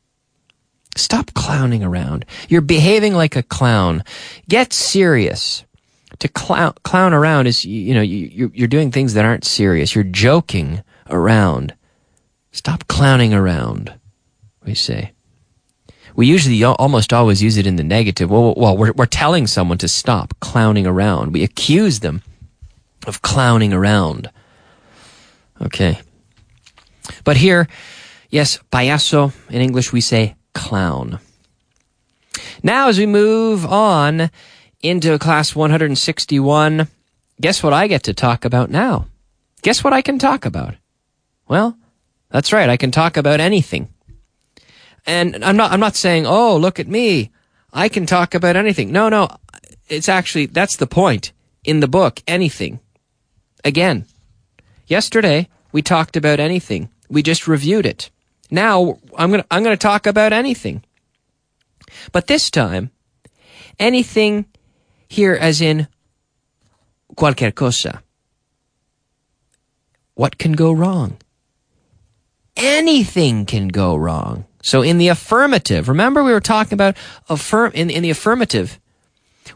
[0.95, 2.25] Stop clowning around.
[2.49, 4.03] You're behaving like a clown.
[4.49, 5.63] Get serious.
[6.19, 9.95] To clown, clown around is, you know, you, you're doing things that aren't serious.
[9.95, 11.73] You're joking around.
[12.51, 13.93] Stop clowning around,
[14.65, 15.13] we say.
[16.15, 18.29] We usually almost always use it in the negative.
[18.29, 21.33] Well, well we're, we're telling someone to stop clowning around.
[21.33, 22.21] We accuse them
[23.07, 24.29] of clowning around.
[25.61, 25.99] Okay.
[27.23, 27.67] But here,
[28.29, 31.19] yes, payaso, in English we say clown.
[32.63, 34.29] Now, as we move on
[34.81, 36.87] into class 161,
[37.39, 39.07] guess what I get to talk about now?
[39.61, 40.75] Guess what I can talk about?
[41.47, 41.77] Well,
[42.29, 43.89] that's right, I can talk about anything.
[45.05, 47.31] And I'm not, I'm not saying, oh, look at me.
[47.73, 48.91] I can talk about anything.
[48.91, 49.29] No, no.
[49.89, 51.31] It's actually, that's the point
[51.63, 52.21] in the book.
[52.27, 52.79] Anything.
[53.63, 54.05] Again,
[54.87, 56.89] yesterday we talked about anything.
[57.09, 58.09] We just reviewed it.
[58.49, 60.83] Now I'm going to, I'm going to talk about anything.
[62.11, 62.91] But this time,
[63.81, 64.45] Anything
[65.07, 65.87] here as in
[67.15, 68.03] cualquier cosa.
[70.13, 71.17] What can go wrong?
[72.55, 74.45] Anything can go wrong.
[74.61, 76.95] So in the affirmative, remember we were talking about
[77.29, 78.79] affirm in, in the affirmative.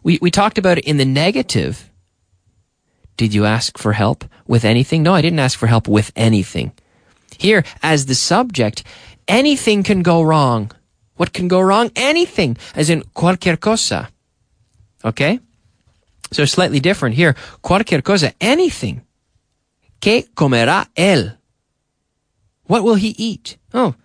[0.04, 1.90] We we talked about it in the negative.
[3.18, 5.04] Did you ask for help with anything?
[5.04, 6.74] No, I didn't ask for help with anything.
[7.38, 8.84] Here, as the subject,
[9.28, 10.72] anything can go wrong.
[11.16, 11.92] What can go wrong?
[11.96, 14.10] Anything, as in cualquier cosa.
[15.04, 15.40] Okay?
[16.32, 17.36] So slightly different here.
[17.62, 19.02] Cualquier cosa, anything.
[20.02, 21.38] ¿Qué comerá él?
[22.66, 23.58] What will he eat?
[23.74, 23.96] Oh,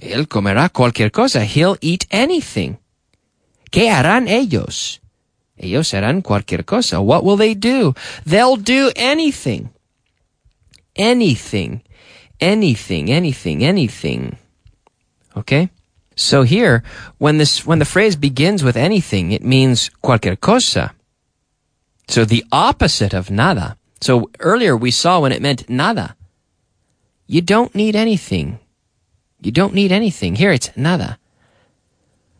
[0.00, 1.44] él comerá cualquier cosa.
[1.44, 2.78] He'll eat anything.
[3.70, 5.00] ¿Qué harán ellos?
[5.56, 7.00] Ellos harán cualquier cosa.
[7.00, 7.94] What will they do?
[8.24, 9.70] They'll do anything.
[10.94, 11.82] Anything.
[12.40, 14.38] Anything, anything, anything.
[15.36, 15.70] Okay?
[16.14, 16.82] So here,
[17.18, 20.92] when this, when the phrase begins with anything, it means cualquier cosa.
[22.08, 23.76] So the opposite of nada.
[24.00, 26.16] So earlier we saw when it meant nada.
[27.26, 28.58] You don't need anything.
[29.40, 30.36] You don't need anything.
[30.36, 31.18] Here it's nada.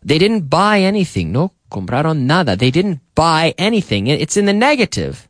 [0.03, 1.31] They didn't buy anything.
[1.31, 2.55] No compraron nada.
[2.55, 4.07] They didn't buy anything.
[4.07, 5.27] It's in the negative.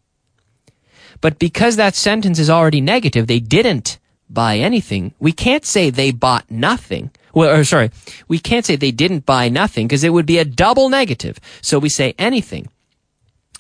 [1.21, 5.13] But because that sentence is already negative, they didn't buy anything.
[5.19, 7.11] We can't say they bought nothing.
[7.33, 7.91] Well, or sorry,
[8.27, 11.39] we can't say they didn't buy nothing because it would be a double negative.
[11.61, 12.69] So we say anything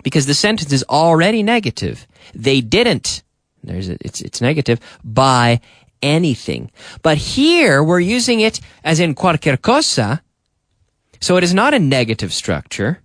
[0.03, 2.07] because the sentence is already negative.
[2.33, 3.23] They didn't.
[3.63, 5.59] There's a, it's it's negative buy
[6.01, 6.71] anything.
[7.01, 10.21] But here we're using it as in cualquier cosa.
[11.19, 13.01] So it is not a negative structure.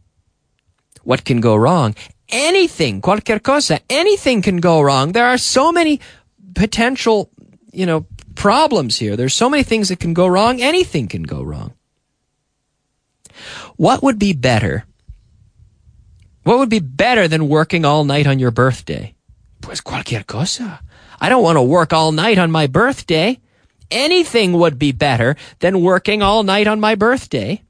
[1.03, 1.95] What can go wrong?
[2.29, 5.13] Anything, cualquier cosa, anything can go wrong.
[5.13, 6.01] There are so many
[6.55, 7.31] potential,
[7.73, 9.17] you know, problems here.
[9.17, 10.63] There's so many things that can go wrong.
[10.63, 11.75] Anything can go wrong.
[13.77, 14.85] What would be better?
[16.45, 19.15] What would be better than working all night on your birthday?
[19.61, 20.81] Pues cualquier cosa.
[21.25, 23.41] I don't want to work all night on my birthday.
[23.91, 27.63] Anything would be better than working all night on my birthday.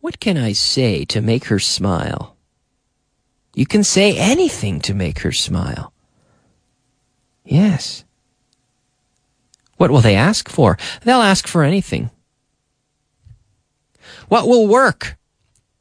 [0.00, 2.34] What can I say to make her smile?
[3.54, 5.92] You can say anything to make her smile.
[7.44, 8.04] Yes.
[9.76, 10.78] What will they ask for?
[11.04, 12.08] They'll ask for anything.
[14.28, 15.18] What will work?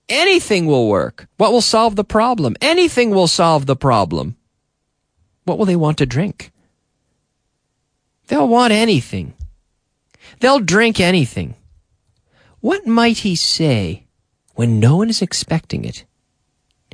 [0.10, 1.30] Anything will work.
[1.38, 2.58] What will solve the problem?
[2.60, 4.36] Anything will solve the problem.
[5.50, 6.52] What will they want to drink?
[8.28, 9.34] They'll want anything.
[10.42, 11.56] They'll drink anything.
[12.60, 14.04] What might he say
[14.54, 16.06] when no one is expecting it?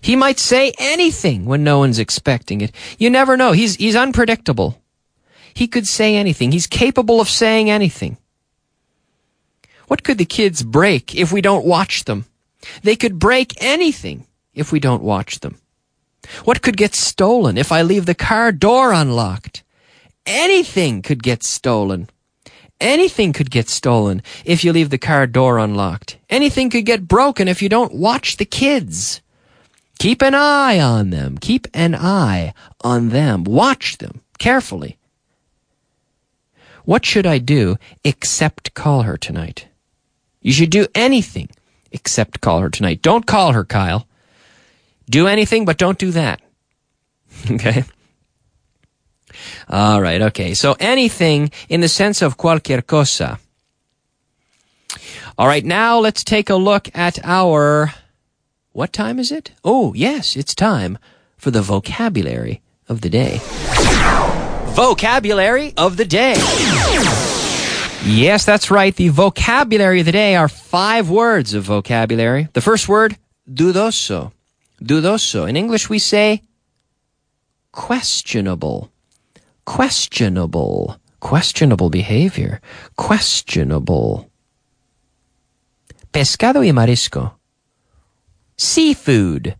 [0.02, 2.72] He might say anything when no one's expecting it.
[2.98, 3.52] You never know.
[3.52, 4.82] He's, he's unpredictable.
[5.54, 6.54] He could say anything.
[6.54, 8.16] He's capable of saying anything.
[9.88, 12.24] What could the kids break if we don't watch them?
[12.84, 15.58] They could break anything if we don't watch them.
[16.44, 19.64] What could get stolen if I leave the car door unlocked?
[20.26, 22.10] Anything could get stolen.
[22.82, 26.18] Anything could get stolen if you leave the car door unlocked.
[26.30, 29.22] Anything could get broken if you don't watch the kids.
[30.00, 31.38] Keep an eye on them.
[31.38, 33.44] Keep an eye on them.
[33.44, 34.98] Watch them carefully.
[36.84, 39.68] What should I do except call her tonight?
[40.42, 41.50] You should do anything
[41.92, 43.02] except call her tonight.
[43.02, 44.08] Don't call her, Kyle.
[45.10, 46.42] Do anything, but don't do that.
[47.52, 47.84] okay?
[49.70, 50.54] All right, okay.
[50.54, 53.40] So anything in the sense of cualquier cosa.
[55.38, 57.94] All right, now let's take a look at our.
[58.72, 59.52] What time is it?
[59.64, 60.98] Oh, yes, it's time
[61.38, 63.40] for the vocabulary of the day.
[64.76, 66.36] Vocabulary of the day.
[68.06, 68.96] Yes, that's right.
[68.96, 72.50] The vocabulary of the day are five words of vocabulary.
[72.54, 73.18] The first word,
[73.50, 74.32] dudoso.
[74.82, 75.48] Dudoso.
[75.48, 76.42] In English, we say
[77.72, 78.92] questionable.
[79.66, 80.98] Questionable.
[81.20, 82.62] Questionable behavior.
[82.98, 84.30] Questionable.
[86.14, 87.34] Pescado y marisco.
[88.58, 89.56] Seafood.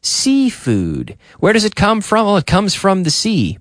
[0.00, 1.16] Seafood.
[1.38, 2.26] Where does it come from?
[2.26, 3.58] Well, it comes from the sea.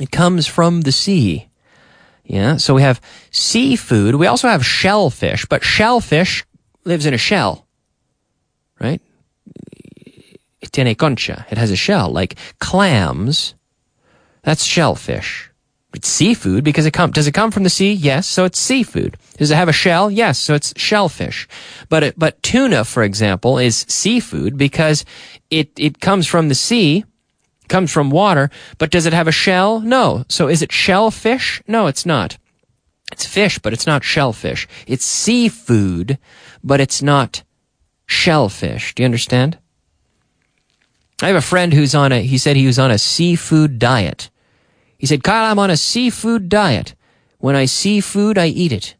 [0.00, 1.48] It comes from the sea.
[2.24, 3.00] Yeah, so we have
[3.30, 4.14] seafood.
[4.14, 6.44] We also have shellfish, but shellfish
[6.84, 7.66] lives in a shell,
[8.78, 9.02] right?
[10.72, 11.46] Tiene concha.
[11.50, 13.54] It has a shell, like clams.
[14.42, 15.50] That's shellfish.
[15.92, 17.92] It's seafood because it come, does it come from the sea?
[17.92, 18.26] Yes.
[18.28, 19.16] So it's seafood.
[19.38, 20.10] Does it have a shell?
[20.10, 20.38] Yes.
[20.38, 21.48] So it's shellfish.
[21.88, 25.04] But it, but tuna, for example, is seafood because
[25.50, 27.04] it, it comes from the sea,
[27.68, 29.80] comes from water, but does it have a shell?
[29.80, 30.24] No.
[30.28, 31.60] So is it shellfish?
[31.66, 32.38] No, it's not.
[33.10, 34.68] It's fish, but it's not shellfish.
[34.86, 36.18] It's seafood,
[36.62, 37.42] but it's not
[38.06, 38.94] shellfish.
[38.94, 39.58] Do you understand?
[41.22, 44.30] I have a friend who's on a, he said he was on a seafood diet.
[44.98, 46.94] He said, Kyle, I'm on a seafood diet.
[47.38, 48.94] When I see food, I eat it.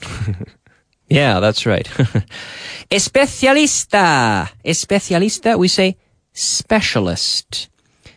[1.08, 1.86] yeah, that's right.
[2.90, 4.50] Especialista.
[4.64, 5.96] Especialista, we say
[6.32, 7.68] specialist.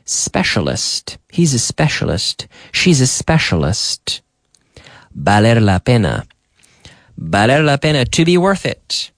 [0.03, 1.17] Specialist.
[1.29, 2.47] He's a specialist.
[2.71, 4.21] She's a specialist.
[5.13, 6.25] Valer la pena.
[7.17, 8.05] Valer la pena.
[8.05, 9.11] To be worth it.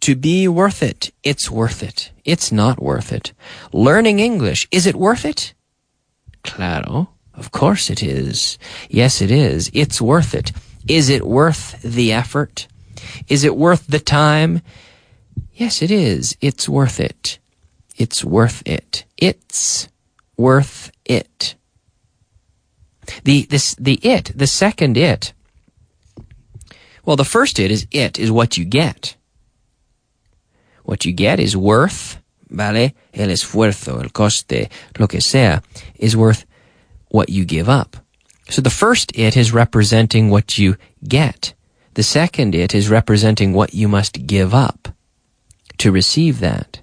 [0.00, 1.12] To be worth it.
[1.22, 2.10] It's worth it.
[2.28, 3.32] It's not worth it.
[3.72, 4.68] Learning English.
[4.70, 5.54] Is it worth it?
[6.44, 7.08] Claro.
[7.32, 8.58] Of course it is.
[8.90, 9.70] Yes, it is.
[9.72, 10.52] It's worth it.
[10.86, 12.68] Is it worth the effort?
[13.28, 14.60] Is it worth the time?
[15.54, 16.36] Yes, it is.
[16.42, 17.38] It's worth it.
[17.96, 19.06] It's worth it.
[19.16, 19.88] It's
[20.36, 21.54] worth it.
[23.24, 25.32] The, this, the it, the second it.
[27.06, 29.16] Well, the first it is it, is what you get.
[30.88, 32.17] What you get is worth,
[32.50, 35.62] vale, el esfuerzo, el coste, lo que sea,
[35.96, 36.44] is worth
[37.10, 37.96] what you give up.
[38.48, 40.76] So the first it is representing what you
[41.06, 41.54] get.
[41.94, 44.88] The second it is representing what you must give up
[45.78, 46.80] to receive that.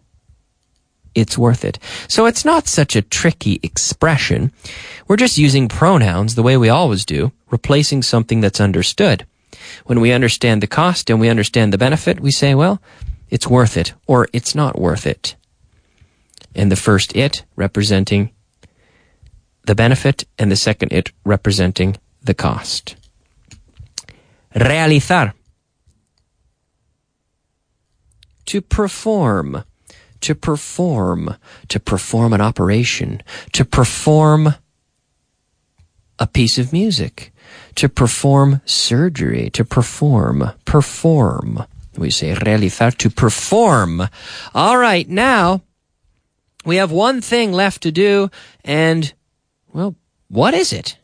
[1.15, 1.79] It's worth it.
[2.07, 4.51] So it's not such a tricky expression.
[5.07, 9.25] We're just using pronouns the way we always do, replacing something that's understood.
[9.85, 12.81] When we understand the cost and we understand the benefit, we say, well,
[13.29, 15.35] it's worth it, or it's not worth it.
[16.55, 18.31] And the first it representing
[19.65, 22.95] the benefit, and the second it representing the cost.
[24.53, 25.33] Realizar.
[28.45, 29.63] To perform.
[30.21, 31.35] To perform.
[31.67, 33.23] To perform an operation.
[33.53, 34.55] To perform
[36.19, 37.33] a piece of music.
[37.75, 39.49] To perform surgery.
[39.49, 40.51] To perform.
[40.65, 41.65] Perform.
[41.97, 44.07] We say realizar to perform.
[44.53, 45.61] All right, now
[46.65, 48.29] we have one thing left to do,
[48.63, 49.13] and,
[49.71, 49.95] well,
[50.27, 50.97] what is it?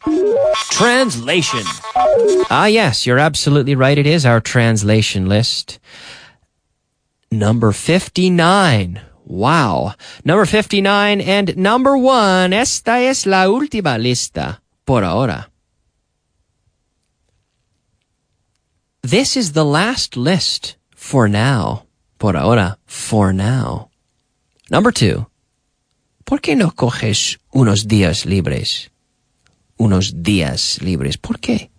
[0.72, 1.64] Translation.
[2.50, 3.98] Ah, yes, you're absolutely right.
[3.98, 5.80] It is our translation list.
[7.32, 9.00] Number 59.
[9.26, 9.94] Wow.
[10.26, 12.52] Number 59 and number one.
[12.52, 15.48] Esta es la última lista por ahora.
[19.02, 21.86] This is the last list for now.
[22.20, 22.78] Por ahora.
[22.86, 23.90] For now.
[24.70, 25.28] Number two.
[26.32, 28.90] ¿Por qué no coges unos días libres?
[29.76, 31.18] Unos días libres.
[31.18, 31.70] ¿Por qué?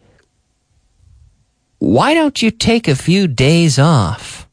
[1.78, 4.46] Why don't you take a few days off?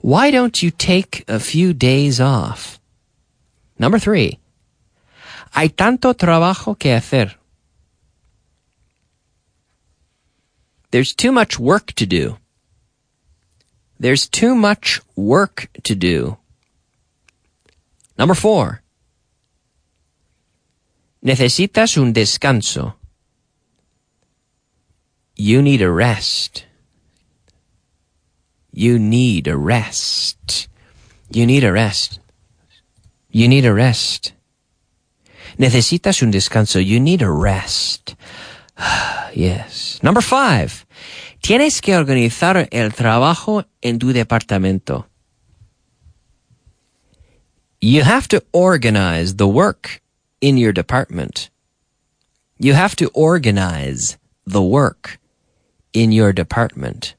[0.00, 2.78] Why don't you take a few days off?
[3.80, 4.38] Number three.
[5.50, 7.36] Hay tanto trabajo que hacer.
[10.92, 12.38] There's too much work to do.
[13.98, 16.36] There's too much work to do.
[18.16, 18.83] Number four.
[21.24, 22.96] Necesitas un descanso.
[25.34, 26.66] You need a rest.
[28.70, 30.68] You need a rest.
[31.30, 32.20] You need a rest.
[33.30, 34.34] You need a rest.
[35.56, 36.78] Necesitas un descanso.
[36.78, 38.16] You need a rest.
[39.34, 39.98] yes.
[40.02, 40.84] Number five.
[41.40, 45.06] Tienes que organizar el trabajo en tu departamento.
[47.80, 50.03] You have to organize the work
[50.44, 51.48] in your department.
[52.58, 55.18] You have to organize the work
[55.94, 57.14] in your department.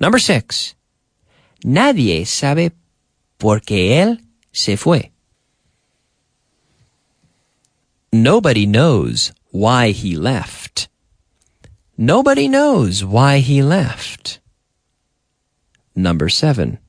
[0.00, 0.74] Number six.
[1.64, 2.72] Nadie sabe
[3.38, 4.18] por qué él
[4.50, 5.12] se fue.
[8.12, 10.88] Nobody knows why he left.
[11.96, 14.40] Nobody knows why he left.
[15.94, 16.80] Number seven.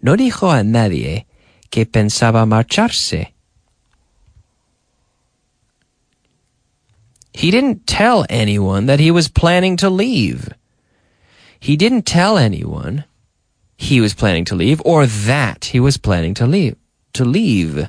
[0.00, 1.26] No dijo a nadie
[1.68, 3.32] que pensaba marcharse.
[7.32, 10.48] He didn't tell anyone that he was planning to leave.
[11.58, 13.04] He didn't tell anyone
[13.76, 16.76] he was planning to leave or that he was planning to leave.
[17.14, 17.88] To leave.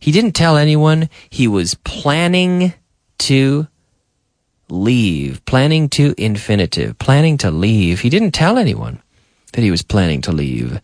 [0.00, 2.72] He didn't tell anyone he was planning
[3.18, 3.68] to
[4.68, 5.44] leave.
[5.44, 6.98] Planning to infinitive.
[6.98, 8.00] Planning to leave.
[8.00, 9.02] He didn't tell anyone
[9.52, 10.80] that he was planning to leave.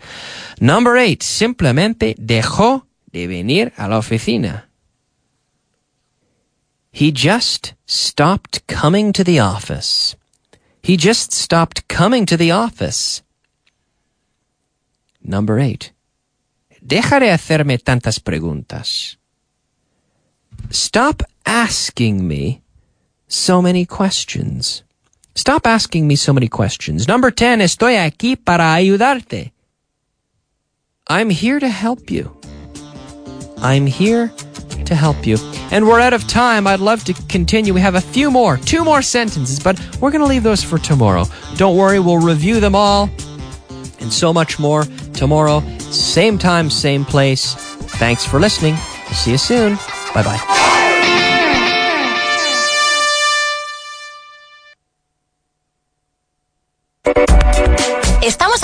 [0.61, 1.23] Number eight.
[1.23, 4.65] Simplemente dejó de venir a la oficina.
[6.95, 10.15] He just stopped coming to the office.
[10.81, 13.21] He just stopped coming to the office.
[15.21, 15.91] Number eight.
[16.81, 19.17] Deja de hacerme tantas preguntas.
[20.71, 22.63] Stop asking me
[23.27, 24.85] so many questions.
[25.35, 27.09] Stop asking me so many questions.
[27.09, 29.51] Number 10, estoy aquí para ayudarte.
[31.09, 32.31] I'm here to help you.
[33.59, 34.31] I'm here
[34.87, 35.37] to help you.
[35.71, 36.67] And we're out of time.
[36.67, 37.75] I'd love to continue.
[37.75, 40.79] We have a few more, two more sentences, but we're going to leave those for
[40.79, 41.25] tomorrow.
[41.57, 43.11] Don't worry, we'll review them all
[44.01, 47.55] and so much more tomorrow, same time, same place.
[47.55, 48.77] Thanks for listening.
[49.13, 49.77] See you soon.
[50.15, 50.81] Bye bye.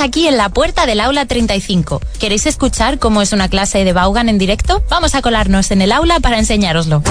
[0.01, 2.01] Aquí en la puerta del aula 35.
[2.19, 4.83] ¿Queréis escuchar cómo es una clase de Vaughan en directo?
[4.89, 7.03] Vamos a colarnos en el aula para enseñároslo.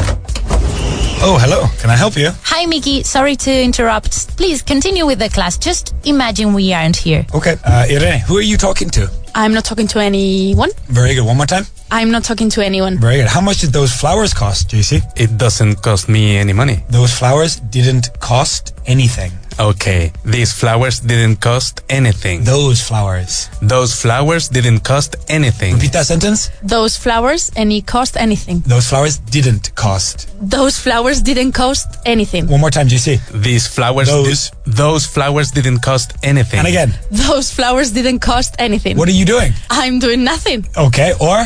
[1.21, 1.69] Oh, hello.
[1.81, 2.31] Can I help you?
[2.45, 3.03] Hi, Mickey.
[3.03, 4.37] Sorry to interrupt.
[4.37, 5.57] Please continue with the class.
[5.57, 7.25] Just imagine we aren't here.
[7.33, 7.57] Okay.
[7.65, 9.09] Uh, Irene, who are you talking to?
[9.35, 10.69] I'm not talking to anyone.
[10.87, 11.25] Very good.
[11.25, 11.65] One more time.
[11.91, 12.97] I'm not talking to anyone.
[12.97, 13.27] Very good.
[13.27, 15.01] How much did those flowers cost, JC?
[15.17, 16.83] It doesn't cost me any money.
[16.89, 19.31] Those flowers didn't cost anything.
[19.59, 22.45] Okay, these flowers didn't cost anything.
[22.45, 23.49] Those flowers.
[23.61, 25.73] Those flowers didn't cost anything.
[25.75, 26.49] Repeat that sentence.
[26.63, 28.61] Those flowers any cost anything.
[28.61, 30.29] Those flowers didn't cost.
[30.39, 32.47] Those flowers didn't cost anything.
[32.47, 33.19] One more time, JC.
[33.43, 34.49] These flowers Those.
[34.51, 36.59] Di- those flowers didn't cost anything.
[36.59, 36.93] And again.
[37.11, 38.95] Those flowers didn't cost anything.
[38.95, 39.51] What are you doing?
[39.69, 40.65] I'm doing nothing.
[40.77, 41.11] Okay.
[41.19, 41.43] Or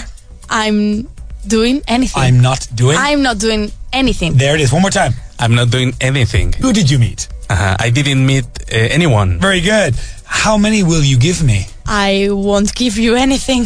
[0.52, 1.10] I'm
[1.48, 2.22] doing anything.
[2.22, 2.96] I'm not doing.
[3.00, 4.38] I'm not doing anything.
[4.38, 4.72] There it is.
[4.72, 5.14] One more time.
[5.40, 6.54] I'm not doing anything.
[6.54, 7.28] Who did you meet?
[7.50, 9.40] Uh, I didn't meet uh, anyone.
[9.40, 9.96] Very good.
[10.26, 11.68] How many will you give me?
[11.86, 13.64] I won't give you anything.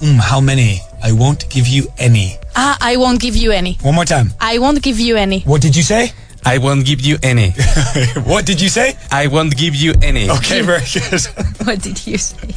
[0.00, 0.80] Mm, how many?
[1.02, 2.36] I won't give you any.
[2.56, 3.74] Ah, I won't give you any.
[3.82, 4.30] One more time.
[4.40, 5.40] I won't give you any.
[5.42, 6.12] What did you say?
[6.44, 7.50] I won't give you any.
[8.24, 8.96] what did you say?
[9.10, 10.30] I won't give you any.
[10.30, 11.20] Okay, very good.
[11.66, 12.48] What did you say?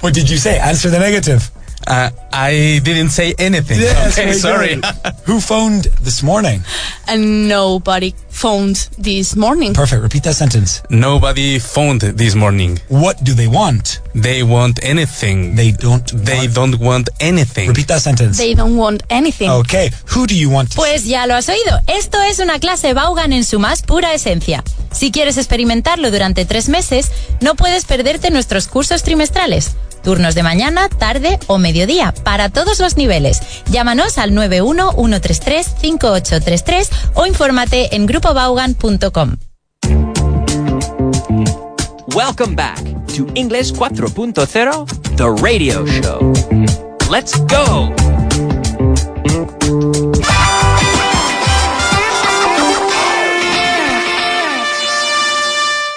[0.00, 0.58] what did you say?
[0.58, 1.50] Answer the negative.
[1.88, 3.80] Uh, I didn't say anything.
[3.80, 4.78] Yes, okay, sorry.
[5.24, 6.60] Who phoned this morning?
[7.06, 9.72] And nobody phoned this morning.
[9.72, 10.02] Perfect.
[10.02, 10.82] Repeat that sentence.
[10.90, 12.78] Nobody phoned this morning.
[12.88, 14.00] What do they want?
[14.14, 15.56] They want anything.
[15.56, 16.06] They don't.
[16.24, 17.68] They want- don't want anything.
[17.68, 18.36] Repeat that sentence.
[18.36, 19.50] They don't want anything.
[19.50, 19.90] Okay.
[20.14, 21.80] Who do you want to Pues ya lo has oído.
[21.86, 24.62] Esto es una clase Vaughan en su más pura esencia.
[24.92, 27.10] Si quieres experimentarlo durante tres meses,
[27.40, 29.72] no puedes perderte nuestros cursos trimestrales.
[30.02, 33.40] Turnos de mañana, tarde o mediodía, para todos los niveles.
[33.70, 39.36] Llámanos al 911335833 o infórmate en grupobaugan.com.
[42.14, 42.82] Welcome back
[43.16, 44.86] to English 4.0,
[45.16, 46.32] the radio show.
[47.10, 47.94] Let's go!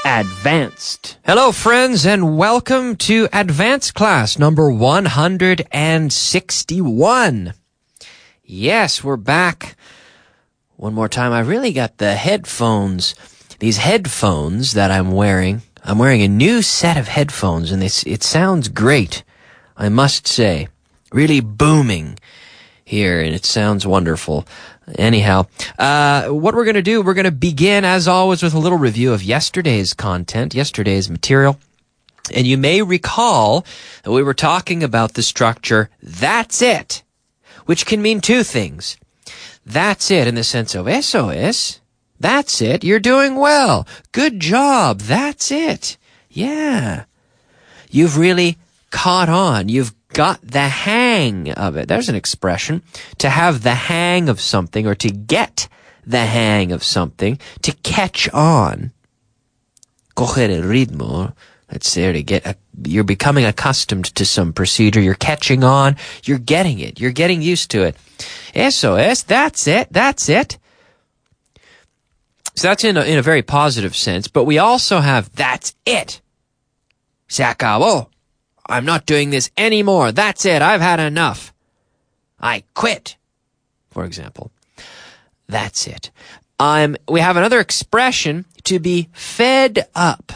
[0.06, 1.11] Advanced.
[1.24, 7.53] Hello, friends, and welcome to Advanced Class number 161.
[8.43, 9.76] Yes, we're back.
[10.78, 11.32] One more time.
[11.32, 13.13] I really got the headphones.
[13.59, 15.61] These headphones that I'm wearing.
[15.84, 19.24] I'm wearing a new set of headphones and it's, it sounds great.
[19.78, 20.69] I must say.
[21.13, 22.17] Really booming
[22.84, 24.47] here and it sounds wonderful.
[24.98, 25.48] Anyhow,
[25.80, 28.78] uh, what we're going to do, we're going to begin as always with a little
[28.78, 31.60] review of yesterday's content, yesterday's material.
[32.34, 33.66] And you may recall
[34.04, 37.04] that we were talking about the structure, that's it,
[37.66, 38.98] which can mean two things.
[39.66, 41.80] That's it in the sense of eso es.
[42.20, 42.84] That's it.
[42.84, 43.88] You're doing well.
[44.12, 45.00] Good job.
[45.00, 45.98] That's it.
[46.30, 47.06] Yeah.
[47.89, 48.58] You've really
[48.92, 49.70] caught on.
[49.70, 51.88] You've got the hang of it.
[51.88, 52.82] There's an expression.
[53.20, 55.68] To have the hang of something or to get
[56.05, 58.91] the hang of something, to catch on.
[60.16, 61.34] Coger el ritmo.
[61.68, 64.99] That's there to get, a, you're becoming accustomed to some procedure.
[64.99, 65.95] You're catching on.
[66.24, 66.99] You're getting it.
[66.99, 67.95] You're getting used to it.
[68.53, 69.24] Eso es.
[69.24, 69.88] That's it.
[69.89, 70.57] That's it.
[72.55, 76.22] So that's in a, in a very positive sense, but we also have that's it.
[77.30, 78.11] Se acabó.
[78.72, 80.13] I'm not doing this anymore.
[80.13, 80.61] That's it.
[80.61, 81.53] I've had enough.
[82.39, 83.17] I quit.
[83.89, 84.51] For example.
[85.47, 86.09] That's it.
[86.57, 90.32] I'm, we have another expression to be fed up.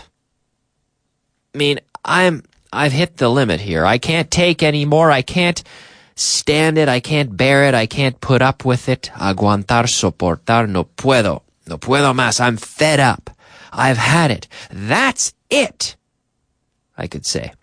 [1.54, 3.86] I mean, I'm, I've hit the limit here.
[3.86, 5.10] I can't take any more.
[5.12, 5.64] I can't
[6.16, 6.90] stand it.
[6.90, 7.74] I can't bear it.
[7.74, 9.12] I can't put up with it.
[9.16, 11.44] Aguantar, soportar, no puedo.
[11.68, 12.42] No puedo más.
[12.42, 13.30] I'm fed up.
[13.72, 14.50] I've had it.
[14.70, 15.96] That's it.
[16.98, 17.54] I could say.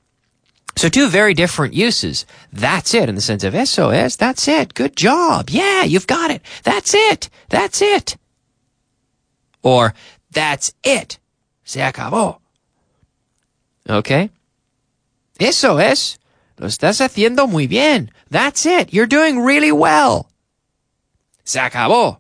[0.77, 2.25] So two very different uses.
[2.53, 4.17] That's it in the sense of eso es.
[4.17, 4.75] That's it.
[4.75, 5.51] Good job.
[5.51, 6.43] Yeah, you've got it.
[6.65, 7.29] That's it.
[7.51, 8.17] That's it.
[9.63, 9.95] Or
[10.31, 11.19] that's it.
[11.65, 12.39] Se acabó.
[13.89, 14.31] Okay?
[15.39, 16.19] Eso es.
[16.59, 18.11] Lo estás haciendo muy bien.
[18.31, 18.93] That's it.
[18.93, 20.29] You're doing really well.
[21.45, 22.19] Se acabó.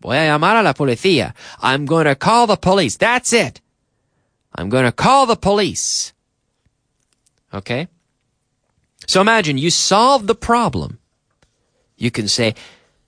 [0.00, 1.34] Voy a llamar a la policía.
[1.60, 2.96] I'm going to call the police.
[2.96, 3.60] That's it.
[4.54, 6.13] I'm going to call the police.
[7.54, 7.88] Okay?
[9.06, 10.98] So imagine you solve the problem.
[11.96, 12.54] You can say,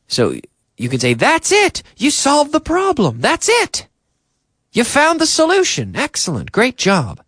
[0.06, 0.34] so
[0.76, 1.82] you can say, that's it.
[1.96, 3.20] You solved the problem.
[3.20, 3.88] That's it.
[4.72, 5.96] You found the solution.
[5.96, 6.52] Excellent.
[6.52, 7.22] Great job.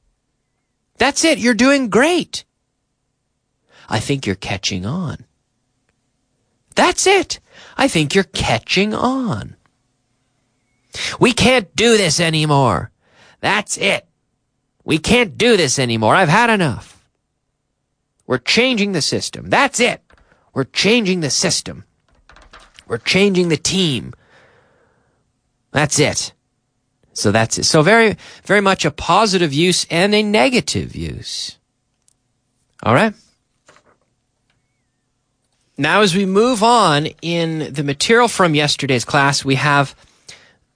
[0.98, 1.38] That's it.
[1.38, 2.44] You're doing great.
[3.88, 5.24] I think you're catching on.
[6.74, 7.40] That's it.
[7.76, 9.56] I think you're catching on.
[11.18, 12.90] We can't do this anymore.
[13.40, 14.06] That's it.
[14.84, 16.14] We can't do this anymore.
[16.14, 16.97] I've had enough.
[18.28, 19.48] We're changing the system.
[19.48, 20.02] That's it.
[20.52, 21.84] We're changing the system.
[22.86, 24.12] We're changing the team.
[25.72, 26.34] That's it.
[27.14, 27.64] So that's it.
[27.64, 31.56] So very, very much a positive use and a negative use.
[32.82, 33.14] All right.
[35.78, 39.94] Now, as we move on in the material from yesterday's class, we have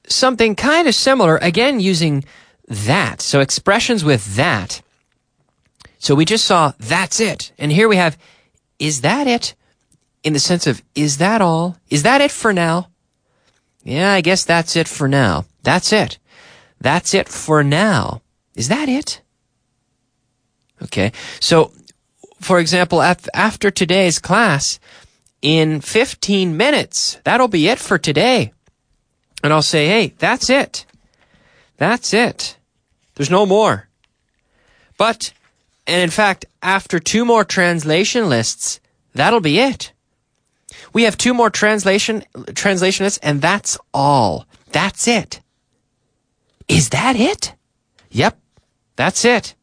[0.07, 2.25] something kind of similar, again, using
[2.67, 3.21] that.
[3.21, 4.81] So expressions with that.
[6.03, 7.53] So we just saw that's it.
[7.59, 8.19] And here we have
[8.81, 9.55] is that it?
[10.25, 11.77] In the sense of is that all?
[11.91, 12.89] Is that it for now?
[13.85, 15.45] Yeah, I guess that's it for now.
[15.63, 16.19] That's it.
[16.81, 18.21] That's it for now.
[18.57, 19.21] Is that it?
[20.83, 21.13] Okay.
[21.39, 21.71] So,
[22.41, 24.81] for example, af- after today's class,
[25.41, 28.53] in 15 minutes, that'll be it for today.
[29.45, 30.85] And I'll say, hey, that's it.
[31.77, 32.57] That's it.
[33.15, 33.89] There's no more.
[34.99, 35.33] But,
[35.87, 38.81] and in fact, after two more translation lists,
[39.15, 39.93] that'll be it.
[40.93, 42.25] We have two more translation,
[42.55, 44.47] translation lists, and that's all.
[44.71, 45.41] That's it.
[46.69, 47.55] Is that it?
[48.11, 48.39] Yep.
[48.97, 49.55] That's it.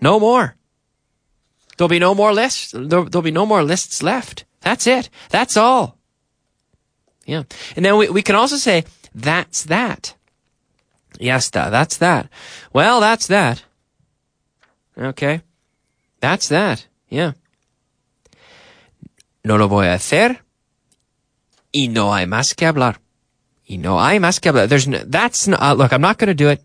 [0.00, 0.56] No more.
[1.76, 2.72] There'll be no more lists.
[2.72, 4.44] There'll, there'll be no more lists left.
[4.60, 5.10] That's it.
[5.30, 5.98] That's all.
[7.26, 7.44] Yeah.
[7.74, 10.14] And then we, we can also say, that's that.
[11.18, 11.70] Yes, that.
[11.70, 12.28] That's that.
[12.72, 13.64] Well, that's that.
[14.96, 15.42] Okay.
[16.24, 16.86] That's that.
[17.10, 17.32] Yeah.
[19.44, 20.38] No lo voy a hacer.
[21.70, 22.96] Y no hay más que hablar.
[23.68, 24.70] Y no hay más que hablar.
[24.70, 26.62] There's no, that's no, uh, look, I'm not going to do it.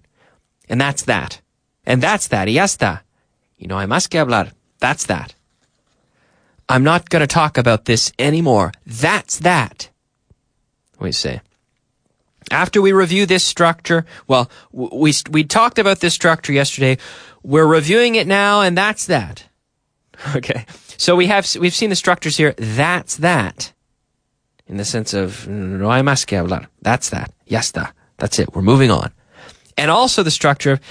[0.70, 1.42] And that's that.
[1.86, 2.48] And that's that.
[2.48, 3.02] Y ya está.
[3.60, 4.54] Y no hay más que hablar.
[4.80, 5.36] That's that.
[6.70, 8.72] I'm not going to talk about this anymore.
[8.86, 9.90] That's that.
[11.02, 11.42] We say.
[12.50, 16.98] After we review this structure, well, we, we talked about this structure yesterday.
[17.44, 19.49] We're reviewing it now, and that's that.
[20.36, 20.66] Okay.
[20.98, 22.54] So we have, we've seen the structures here.
[22.58, 23.72] That's that.
[24.68, 26.68] In the sense of, no hay más que hablar.
[26.82, 27.32] That's that.
[27.48, 27.94] Ya está.
[28.18, 28.54] That's it.
[28.54, 29.12] We're moving on.
[29.78, 30.82] And also the structure of,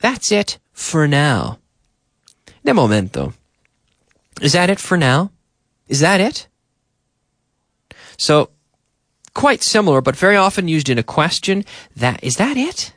[0.00, 1.58] that's it for now.
[2.64, 3.32] De momento.
[4.40, 5.30] Is that it for now?
[5.86, 6.48] Is that it?
[8.16, 8.50] So,
[9.34, 11.64] quite similar, but very often used in a question.
[11.96, 12.92] That, is that it?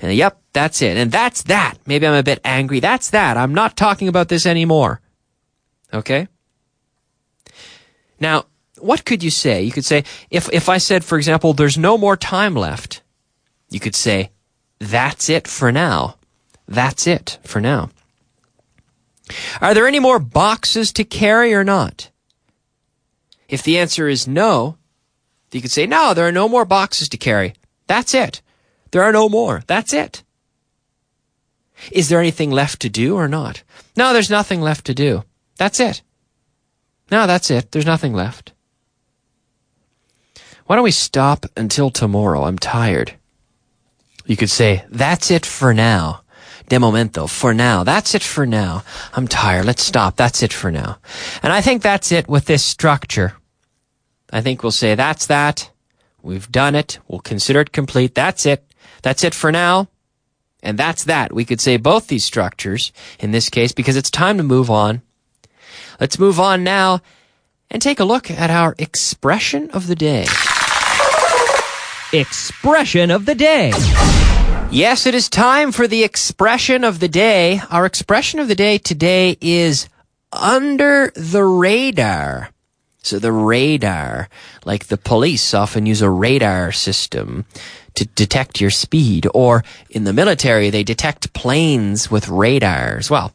[0.00, 0.96] And yep, that's it.
[0.96, 1.74] And that's that.
[1.86, 2.80] Maybe I'm a bit angry.
[2.80, 3.36] That's that.
[3.36, 5.00] I'm not talking about this anymore.
[5.92, 6.28] Okay?
[8.18, 8.46] Now,
[8.78, 9.62] what could you say?
[9.62, 13.02] You could say, if, if I said, for example, there's no more time left,
[13.68, 14.30] you could say,
[14.78, 16.16] that's it for now.
[16.66, 17.90] That's it for now.
[19.60, 22.10] Are there any more boxes to carry or not?
[23.48, 24.76] If the answer is no,
[25.52, 27.54] you could say, no, there are no more boxes to carry.
[27.86, 28.40] That's it.
[28.90, 29.62] There are no more.
[29.66, 30.22] That's it.
[31.92, 33.62] Is there anything left to do or not?
[33.96, 35.24] No, there's nothing left to do.
[35.56, 36.02] That's it.
[37.10, 37.72] No, that's it.
[37.72, 38.52] There's nothing left.
[40.66, 42.44] Why don't we stop until tomorrow?
[42.44, 43.14] I'm tired.
[44.26, 46.22] You could say, that's it for now.
[46.68, 47.82] De momento, for now.
[47.82, 48.84] That's it for now.
[49.12, 49.64] I'm tired.
[49.64, 50.14] Let's stop.
[50.14, 50.98] That's it for now.
[51.42, 53.34] And I think that's it with this structure.
[54.32, 55.70] I think we'll say that's that.
[56.22, 57.00] We've done it.
[57.08, 58.14] We'll consider it complete.
[58.14, 58.64] That's it.
[59.02, 59.88] That's it for now.
[60.62, 61.32] And that's that.
[61.32, 65.02] We could say both these structures in this case because it's time to move on.
[65.98, 67.00] Let's move on now
[67.70, 70.26] and take a look at our expression of the day.
[72.12, 73.72] Expression of the day.
[74.72, 77.60] Yes, it is time for the expression of the day.
[77.70, 79.88] Our expression of the day today is
[80.32, 82.50] under the radar.
[83.02, 84.28] So the radar,
[84.64, 87.46] like the police often use a radar system
[87.94, 93.10] to detect your speed, or in the military, they detect planes with radars.
[93.10, 93.32] Well,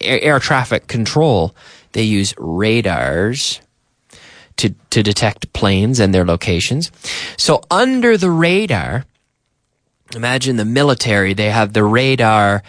[0.00, 1.54] air, traffic control,
[1.92, 3.60] they use radars
[4.58, 6.90] to, to detect planes and their locations.
[7.36, 9.06] So under the radar,
[10.14, 12.62] imagine the military, they have the radar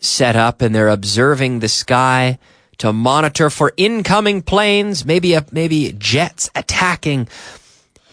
[0.00, 2.38] set up and they're observing the sky
[2.80, 7.28] to monitor for incoming planes, maybe a, maybe jets attacking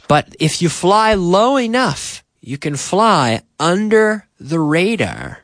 [0.08, 5.40] But if you fly low enough, you can fly under the radar.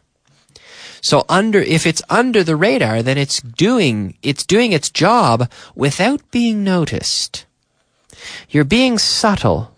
[1.01, 6.21] So under, if it's under the radar, then it's doing, it's doing its job without
[6.31, 7.45] being noticed.
[8.49, 9.75] You're being subtle.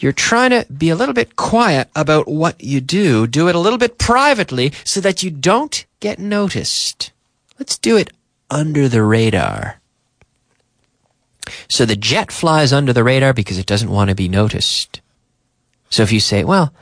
[0.00, 3.26] You're trying to be a little bit quiet about what you do.
[3.26, 7.12] Do it a little bit privately so that you don't get noticed.
[7.58, 8.10] Let's do it
[8.50, 9.80] under the radar.
[11.68, 15.00] So the jet flies under the radar because it doesn't want to be noticed.
[15.88, 16.72] So if you say, well,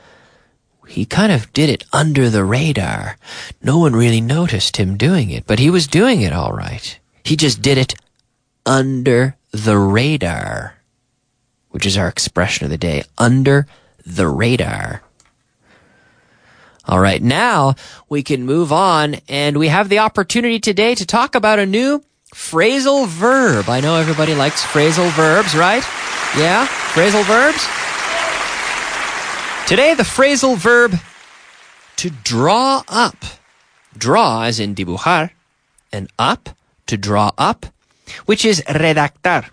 [0.87, 3.17] he kind of did it under the radar.
[3.61, 6.99] No one really noticed him doing it, but he was doing it all right.
[7.23, 7.93] He just did it
[8.65, 10.75] under the radar,
[11.69, 13.03] which is our expression of the day.
[13.17, 13.67] Under
[14.05, 15.03] the radar.
[16.89, 17.75] All right, now
[18.09, 22.03] we can move on and we have the opportunity today to talk about a new
[22.33, 23.69] phrasal verb.
[23.69, 25.83] I know everybody likes phrasal verbs, right?
[26.35, 26.65] Yeah?
[26.65, 27.63] Phrasal verbs?
[29.67, 30.95] Today, the phrasal verb
[31.97, 33.23] to draw up.
[33.95, 35.29] Draw as in dibujar,
[35.93, 36.49] and up,
[36.87, 37.67] to draw up,
[38.25, 39.47] which is redactar.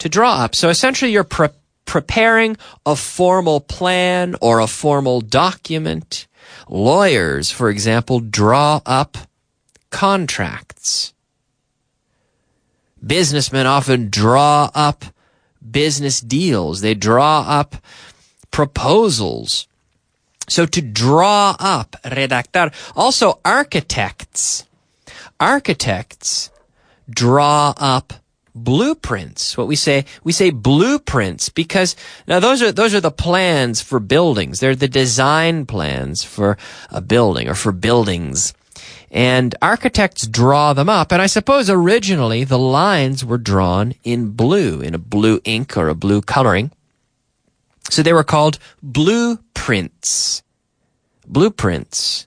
[0.00, 0.54] To draw up.
[0.54, 1.48] So essentially you're pre-
[1.86, 6.26] preparing a formal plan or a formal document.
[6.68, 9.16] Lawyers, for example, draw up
[9.90, 11.14] contracts.
[13.04, 15.04] Businessmen often draw up
[15.68, 16.80] business deals.
[16.80, 17.76] They draw up
[18.50, 19.68] proposals.
[20.48, 22.72] So to draw up, redactar.
[22.96, 24.64] Also architects.
[25.38, 26.50] Architects
[27.08, 28.14] draw up
[28.56, 29.56] blueprints.
[29.56, 31.94] What we say, we say blueprints because
[32.26, 34.60] now those are, those are the plans for buildings.
[34.60, 36.56] They're the design plans for
[36.90, 38.54] a building or for buildings.
[39.10, 41.12] And architects draw them up.
[41.12, 45.88] And I suppose originally the lines were drawn in blue, in a blue ink or
[45.88, 46.72] a blue coloring.
[47.90, 50.42] So they were called blueprints.
[51.26, 52.26] Blueprints.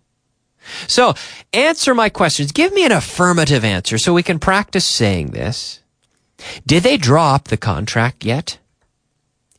[0.88, 1.14] So
[1.54, 2.52] answer my questions.
[2.52, 5.79] Give me an affirmative answer so we can practice saying this.
[6.66, 8.58] Did they draw up the contract yet?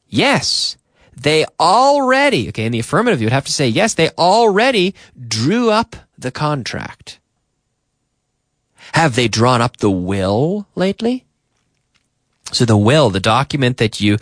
[0.08, 0.76] Yes.
[1.14, 4.94] They already, okay, in the affirmative, you would have to say, yes, they already
[5.28, 7.18] drew up the contract.
[8.92, 11.24] Have they drawn up the will lately?
[12.52, 14.18] So the will, the document that you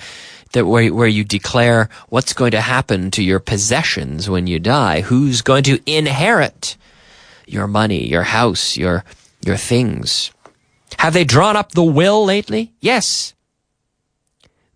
[0.53, 5.03] that where, where you declare what's going to happen to your possessions when you die,
[5.03, 6.77] who's going to inherit
[7.47, 9.05] your money, your house, your,
[9.45, 10.31] your things.
[10.99, 12.73] Have they drawn up the will lately?
[12.81, 13.35] Yes.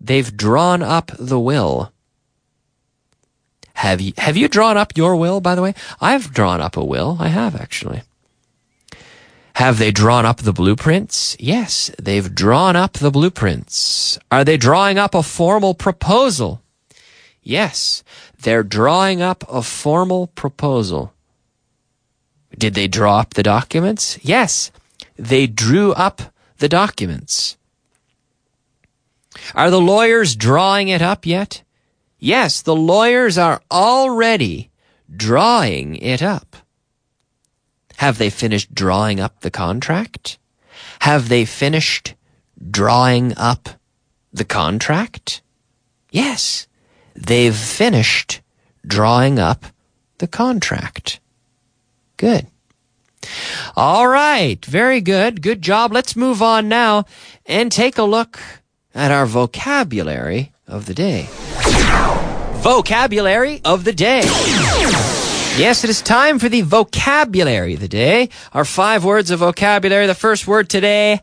[0.01, 1.93] They've drawn up the will.
[3.75, 5.75] Have you, have you drawn up your will, by the way?
[6.01, 7.17] I've drawn up a will.
[7.19, 8.03] I have, actually.
[9.55, 11.37] Have they drawn up the blueprints?
[11.39, 14.19] Yes, they've drawn up the blueprints.
[14.31, 16.63] Are they drawing up a formal proposal?
[17.43, 18.03] Yes,
[18.41, 21.13] they're drawing up a formal proposal.
[22.57, 24.19] Did they draw up the documents?
[24.23, 24.71] Yes,
[25.17, 26.23] they drew up
[26.59, 27.57] the documents.
[29.55, 31.63] Are the lawyers drawing it up yet?
[32.19, 34.71] Yes, the lawyers are already
[35.15, 36.57] drawing it up.
[37.97, 40.39] Have they finished drawing up the contract?
[41.01, 42.15] Have they finished
[42.71, 43.69] drawing up
[44.33, 45.43] the contract?
[46.11, 46.67] Yes,
[47.15, 48.41] they've finished
[48.87, 49.67] drawing up
[50.19, 51.21] the contract.
[52.17, 52.47] Good.
[53.77, 54.65] All right.
[54.65, 55.43] Very good.
[55.43, 55.93] Good job.
[55.93, 57.05] Let's move on now
[57.47, 58.41] and take a look
[58.95, 61.29] at our vocabulary of the day.
[62.63, 64.23] Vocabulary of the day.
[65.59, 68.31] Yes, it is time for the vocabulary of the day.
[68.53, 70.07] Our five words of vocabulary.
[70.07, 71.21] The first word today,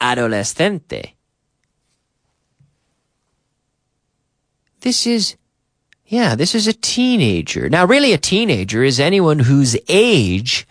[0.00, 1.14] adolescente.
[4.80, 5.36] This is,
[6.06, 7.68] yeah, this is a teenager.
[7.68, 10.66] Now, really, a teenager is anyone whose age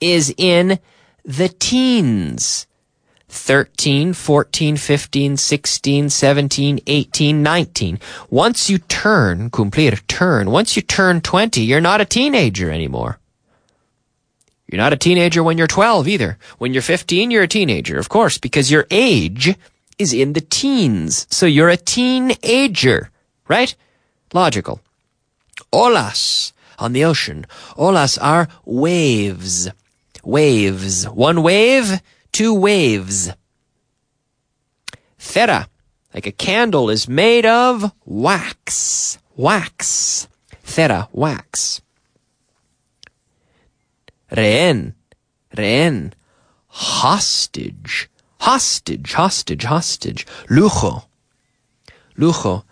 [0.00, 0.78] is in
[1.24, 2.66] the teens.
[3.28, 8.00] 13, 14, 15, 16, 17, 18, 19.
[8.28, 13.20] Once you turn, cumplir, turn, once you turn 20, you're not a teenager anymore.
[14.66, 16.38] You're not a teenager when you're 12 either.
[16.58, 19.54] When you're 15, you're a teenager, of course, because your age
[19.98, 21.26] is in the teens.
[21.30, 23.10] So you're a teenager,
[23.48, 23.74] right?
[24.32, 24.80] Logical.
[25.72, 27.46] Olas on the ocean.
[27.76, 29.68] Olas are waves.
[30.24, 31.08] Waves.
[31.08, 32.00] One wave,
[32.32, 33.30] two waves.
[35.18, 35.68] Cera,
[36.14, 39.18] like a candle, is made of wax.
[39.36, 40.28] Wax.
[40.64, 41.80] Cera, wax.
[44.30, 44.94] Rehén,
[45.56, 46.12] rehén,
[46.68, 48.08] hostage.
[48.40, 50.26] Hostage, hostage, hostage.
[50.48, 51.04] Lujo,
[52.16, 52.62] lujo,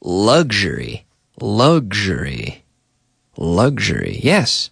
[0.00, 1.05] luxury,
[1.40, 2.64] luxury,
[3.36, 4.20] luxury.
[4.22, 4.70] Yes.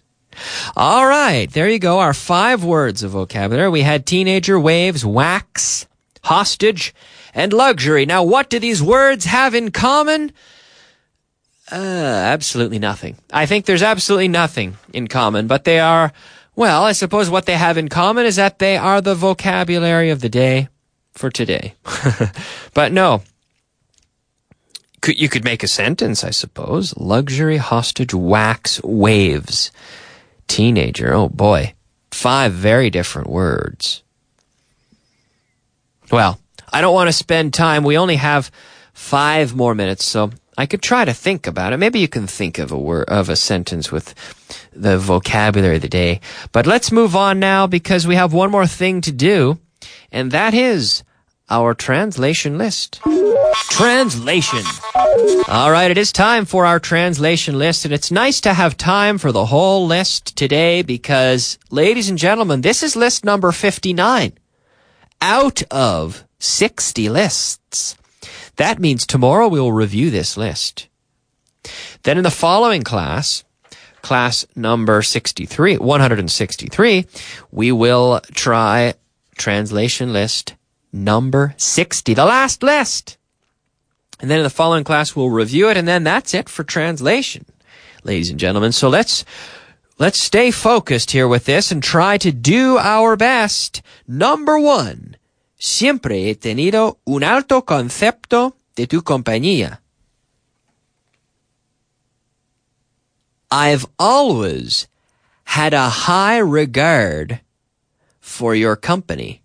[0.75, 1.99] All right, there you go.
[1.99, 3.69] Our five words of vocabulary.
[3.69, 5.87] We had teenager, waves, wax,
[6.23, 6.93] hostage,
[7.33, 8.05] and luxury.
[8.05, 10.31] Now, what do these words have in common?
[11.71, 13.17] Uh, absolutely nothing.
[13.31, 16.11] I think there's absolutely nothing in common, but they are,
[16.55, 20.21] well, I suppose what they have in common is that they are the vocabulary of
[20.21, 20.69] the day
[21.13, 21.73] for today.
[22.73, 23.23] but no.
[25.05, 26.97] Could, you could make a sentence, I suppose.
[26.97, 29.69] Luxury, hostage, wax, waves.
[30.47, 31.75] Teenager, oh boy.
[32.09, 34.01] Five very different words.
[36.11, 36.39] Well,
[36.73, 37.83] I don't want to spend time.
[37.83, 38.49] We only have
[38.93, 41.77] five more minutes, so I could try to think about it.
[41.77, 44.15] Maybe you can think of a word, of a sentence with
[44.73, 46.19] the vocabulary of the day.
[46.51, 49.59] But let's move on now because we have one more thing to do,
[50.11, 51.03] and that is
[51.49, 53.01] our translation list.
[53.69, 54.63] Translation.
[55.47, 59.17] All right, it is time for our translation list, and it's nice to have time
[59.17, 64.33] for the whole list today because, ladies and gentlemen, this is list number 59
[65.21, 67.95] out of 60 lists.
[68.57, 70.87] That means tomorrow we will review this list.
[72.03, 73.43] Then in the following class,
[74.01, 77.05] class number 63, 163,
[77.51, 78.93] we will try
[79.37, 80.55] translation list
[80.95, 83.17] number 60, the last list.
[84.19, 87.45] And then in the following class, we'll review it, and then that's it for translation,
[88.03, 88.71] ladies and gentlemen.
[88.71, 89.25] So let's,
[89.99, 93.81] let's stay focused here with this and try to do our best.
[94.07, 95.17] Number one,
[95.57, 99.79] siempre he tenido un alto concepto de tu compañía.
[103.51, 104.87] I've always
[105.43, 107.41] had a high regard
[108.19, 109.41] for your company.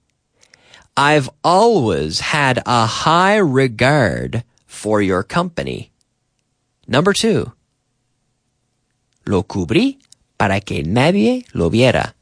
[1.00, 5.92] I've always had a high regard for your company.
[6.86, 7.52] Number two.
[9.24, 9.96] Lo cubrí
[10.36, 12.12] para que nadie lo viera.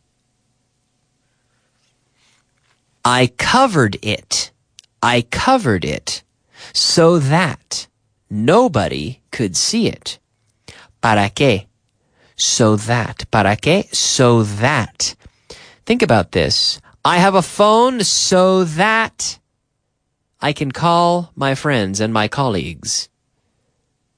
[3.04, 4.52] I covered it.
[5.02, 6.22] I covered it
[6.72, 7.88] so that
[8.30, 10.20] nobody could see it.
[11.00, 11.66] ¿Para qué?
[12.36, 13.28] So that.
[13.32, 13.92] ¿Para qué?
[13.92, 15.16] So that.
[15.84, 16.80] Think about this.
[17.04, 19.38] I have a phone so that
[20.40, 23.08] I can call my friends and my colleagues.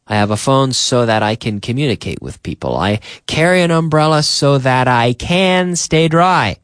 [0.07, 2.77] I have a phone so that I can communicate with people.
[2.77, 6.57] I carry an umbrella so that I can stay dry.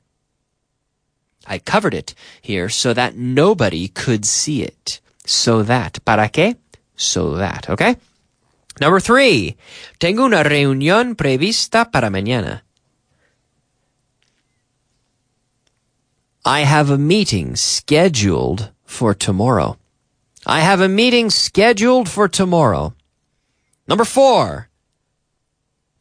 [1.46, 5.00] I covered it here so that nobody could see it.
[5.24, 6.00] So that.
[6.04, 6.56] ¿Para qué?
[6.96, 7.70] So that.
[7.70, 7.96] Okay?
[8.80, 9.56] Number three.
[10.00, 12.65] Tengo una reunión prevista para mañana.
[16.46, 19.78] I have a meeting scheduled for tomorrow.
[20.46, 22.94] I have a meeting scheduled for tomorrow.
[23.88, 24.68] Number four.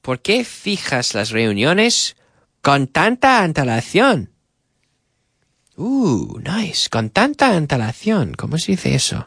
[0.04, 2.14] ¿Por qué fijas las reuniones
[2.62, 4.28] con tanta antelación?
[5.80, 6.90] Ooh, nice.
[6.90, 8.36] Con tanta antelación.
[8.36, 9.26] ¿Cómo se dice eso?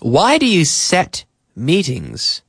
[0.00, 1.24] Why do you set
[1.56, 2.42] meetings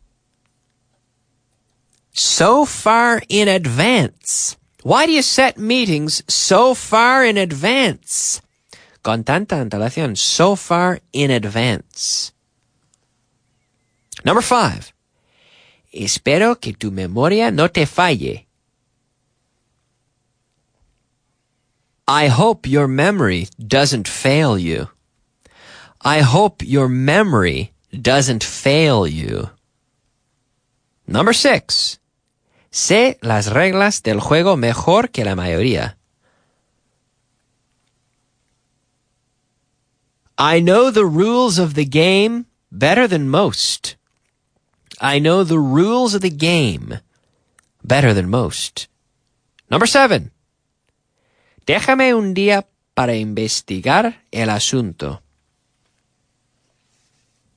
[2.13, 4.57] so far in advance?
[4.85, 8.39] Why do you set meetings so far in advance?
[9.01, 12.31] Con tanta antelación, so far in advance.
[14.23, 14.93] Number five.
[15.91, 18.45] Espero que tu memoria no te falle.
[22.07, 24.89] I hope your memory doesn't fail you.
[25.99, 29.49] I hope your memory doesn't fail you.
[31.07, 31.97] Number six.
[32.75, 35.97] Sé las reglas del juego mejor que la mayoría.
[40.37, 43.95] I know the rules of the game better than most.
[44.99, 46.99] I know the rules of the game
[47.81, 48.87] better than most.
[49.69, 50.33] Number seven.
[51.65, 55.21] Déjame un día para investigar el asunto.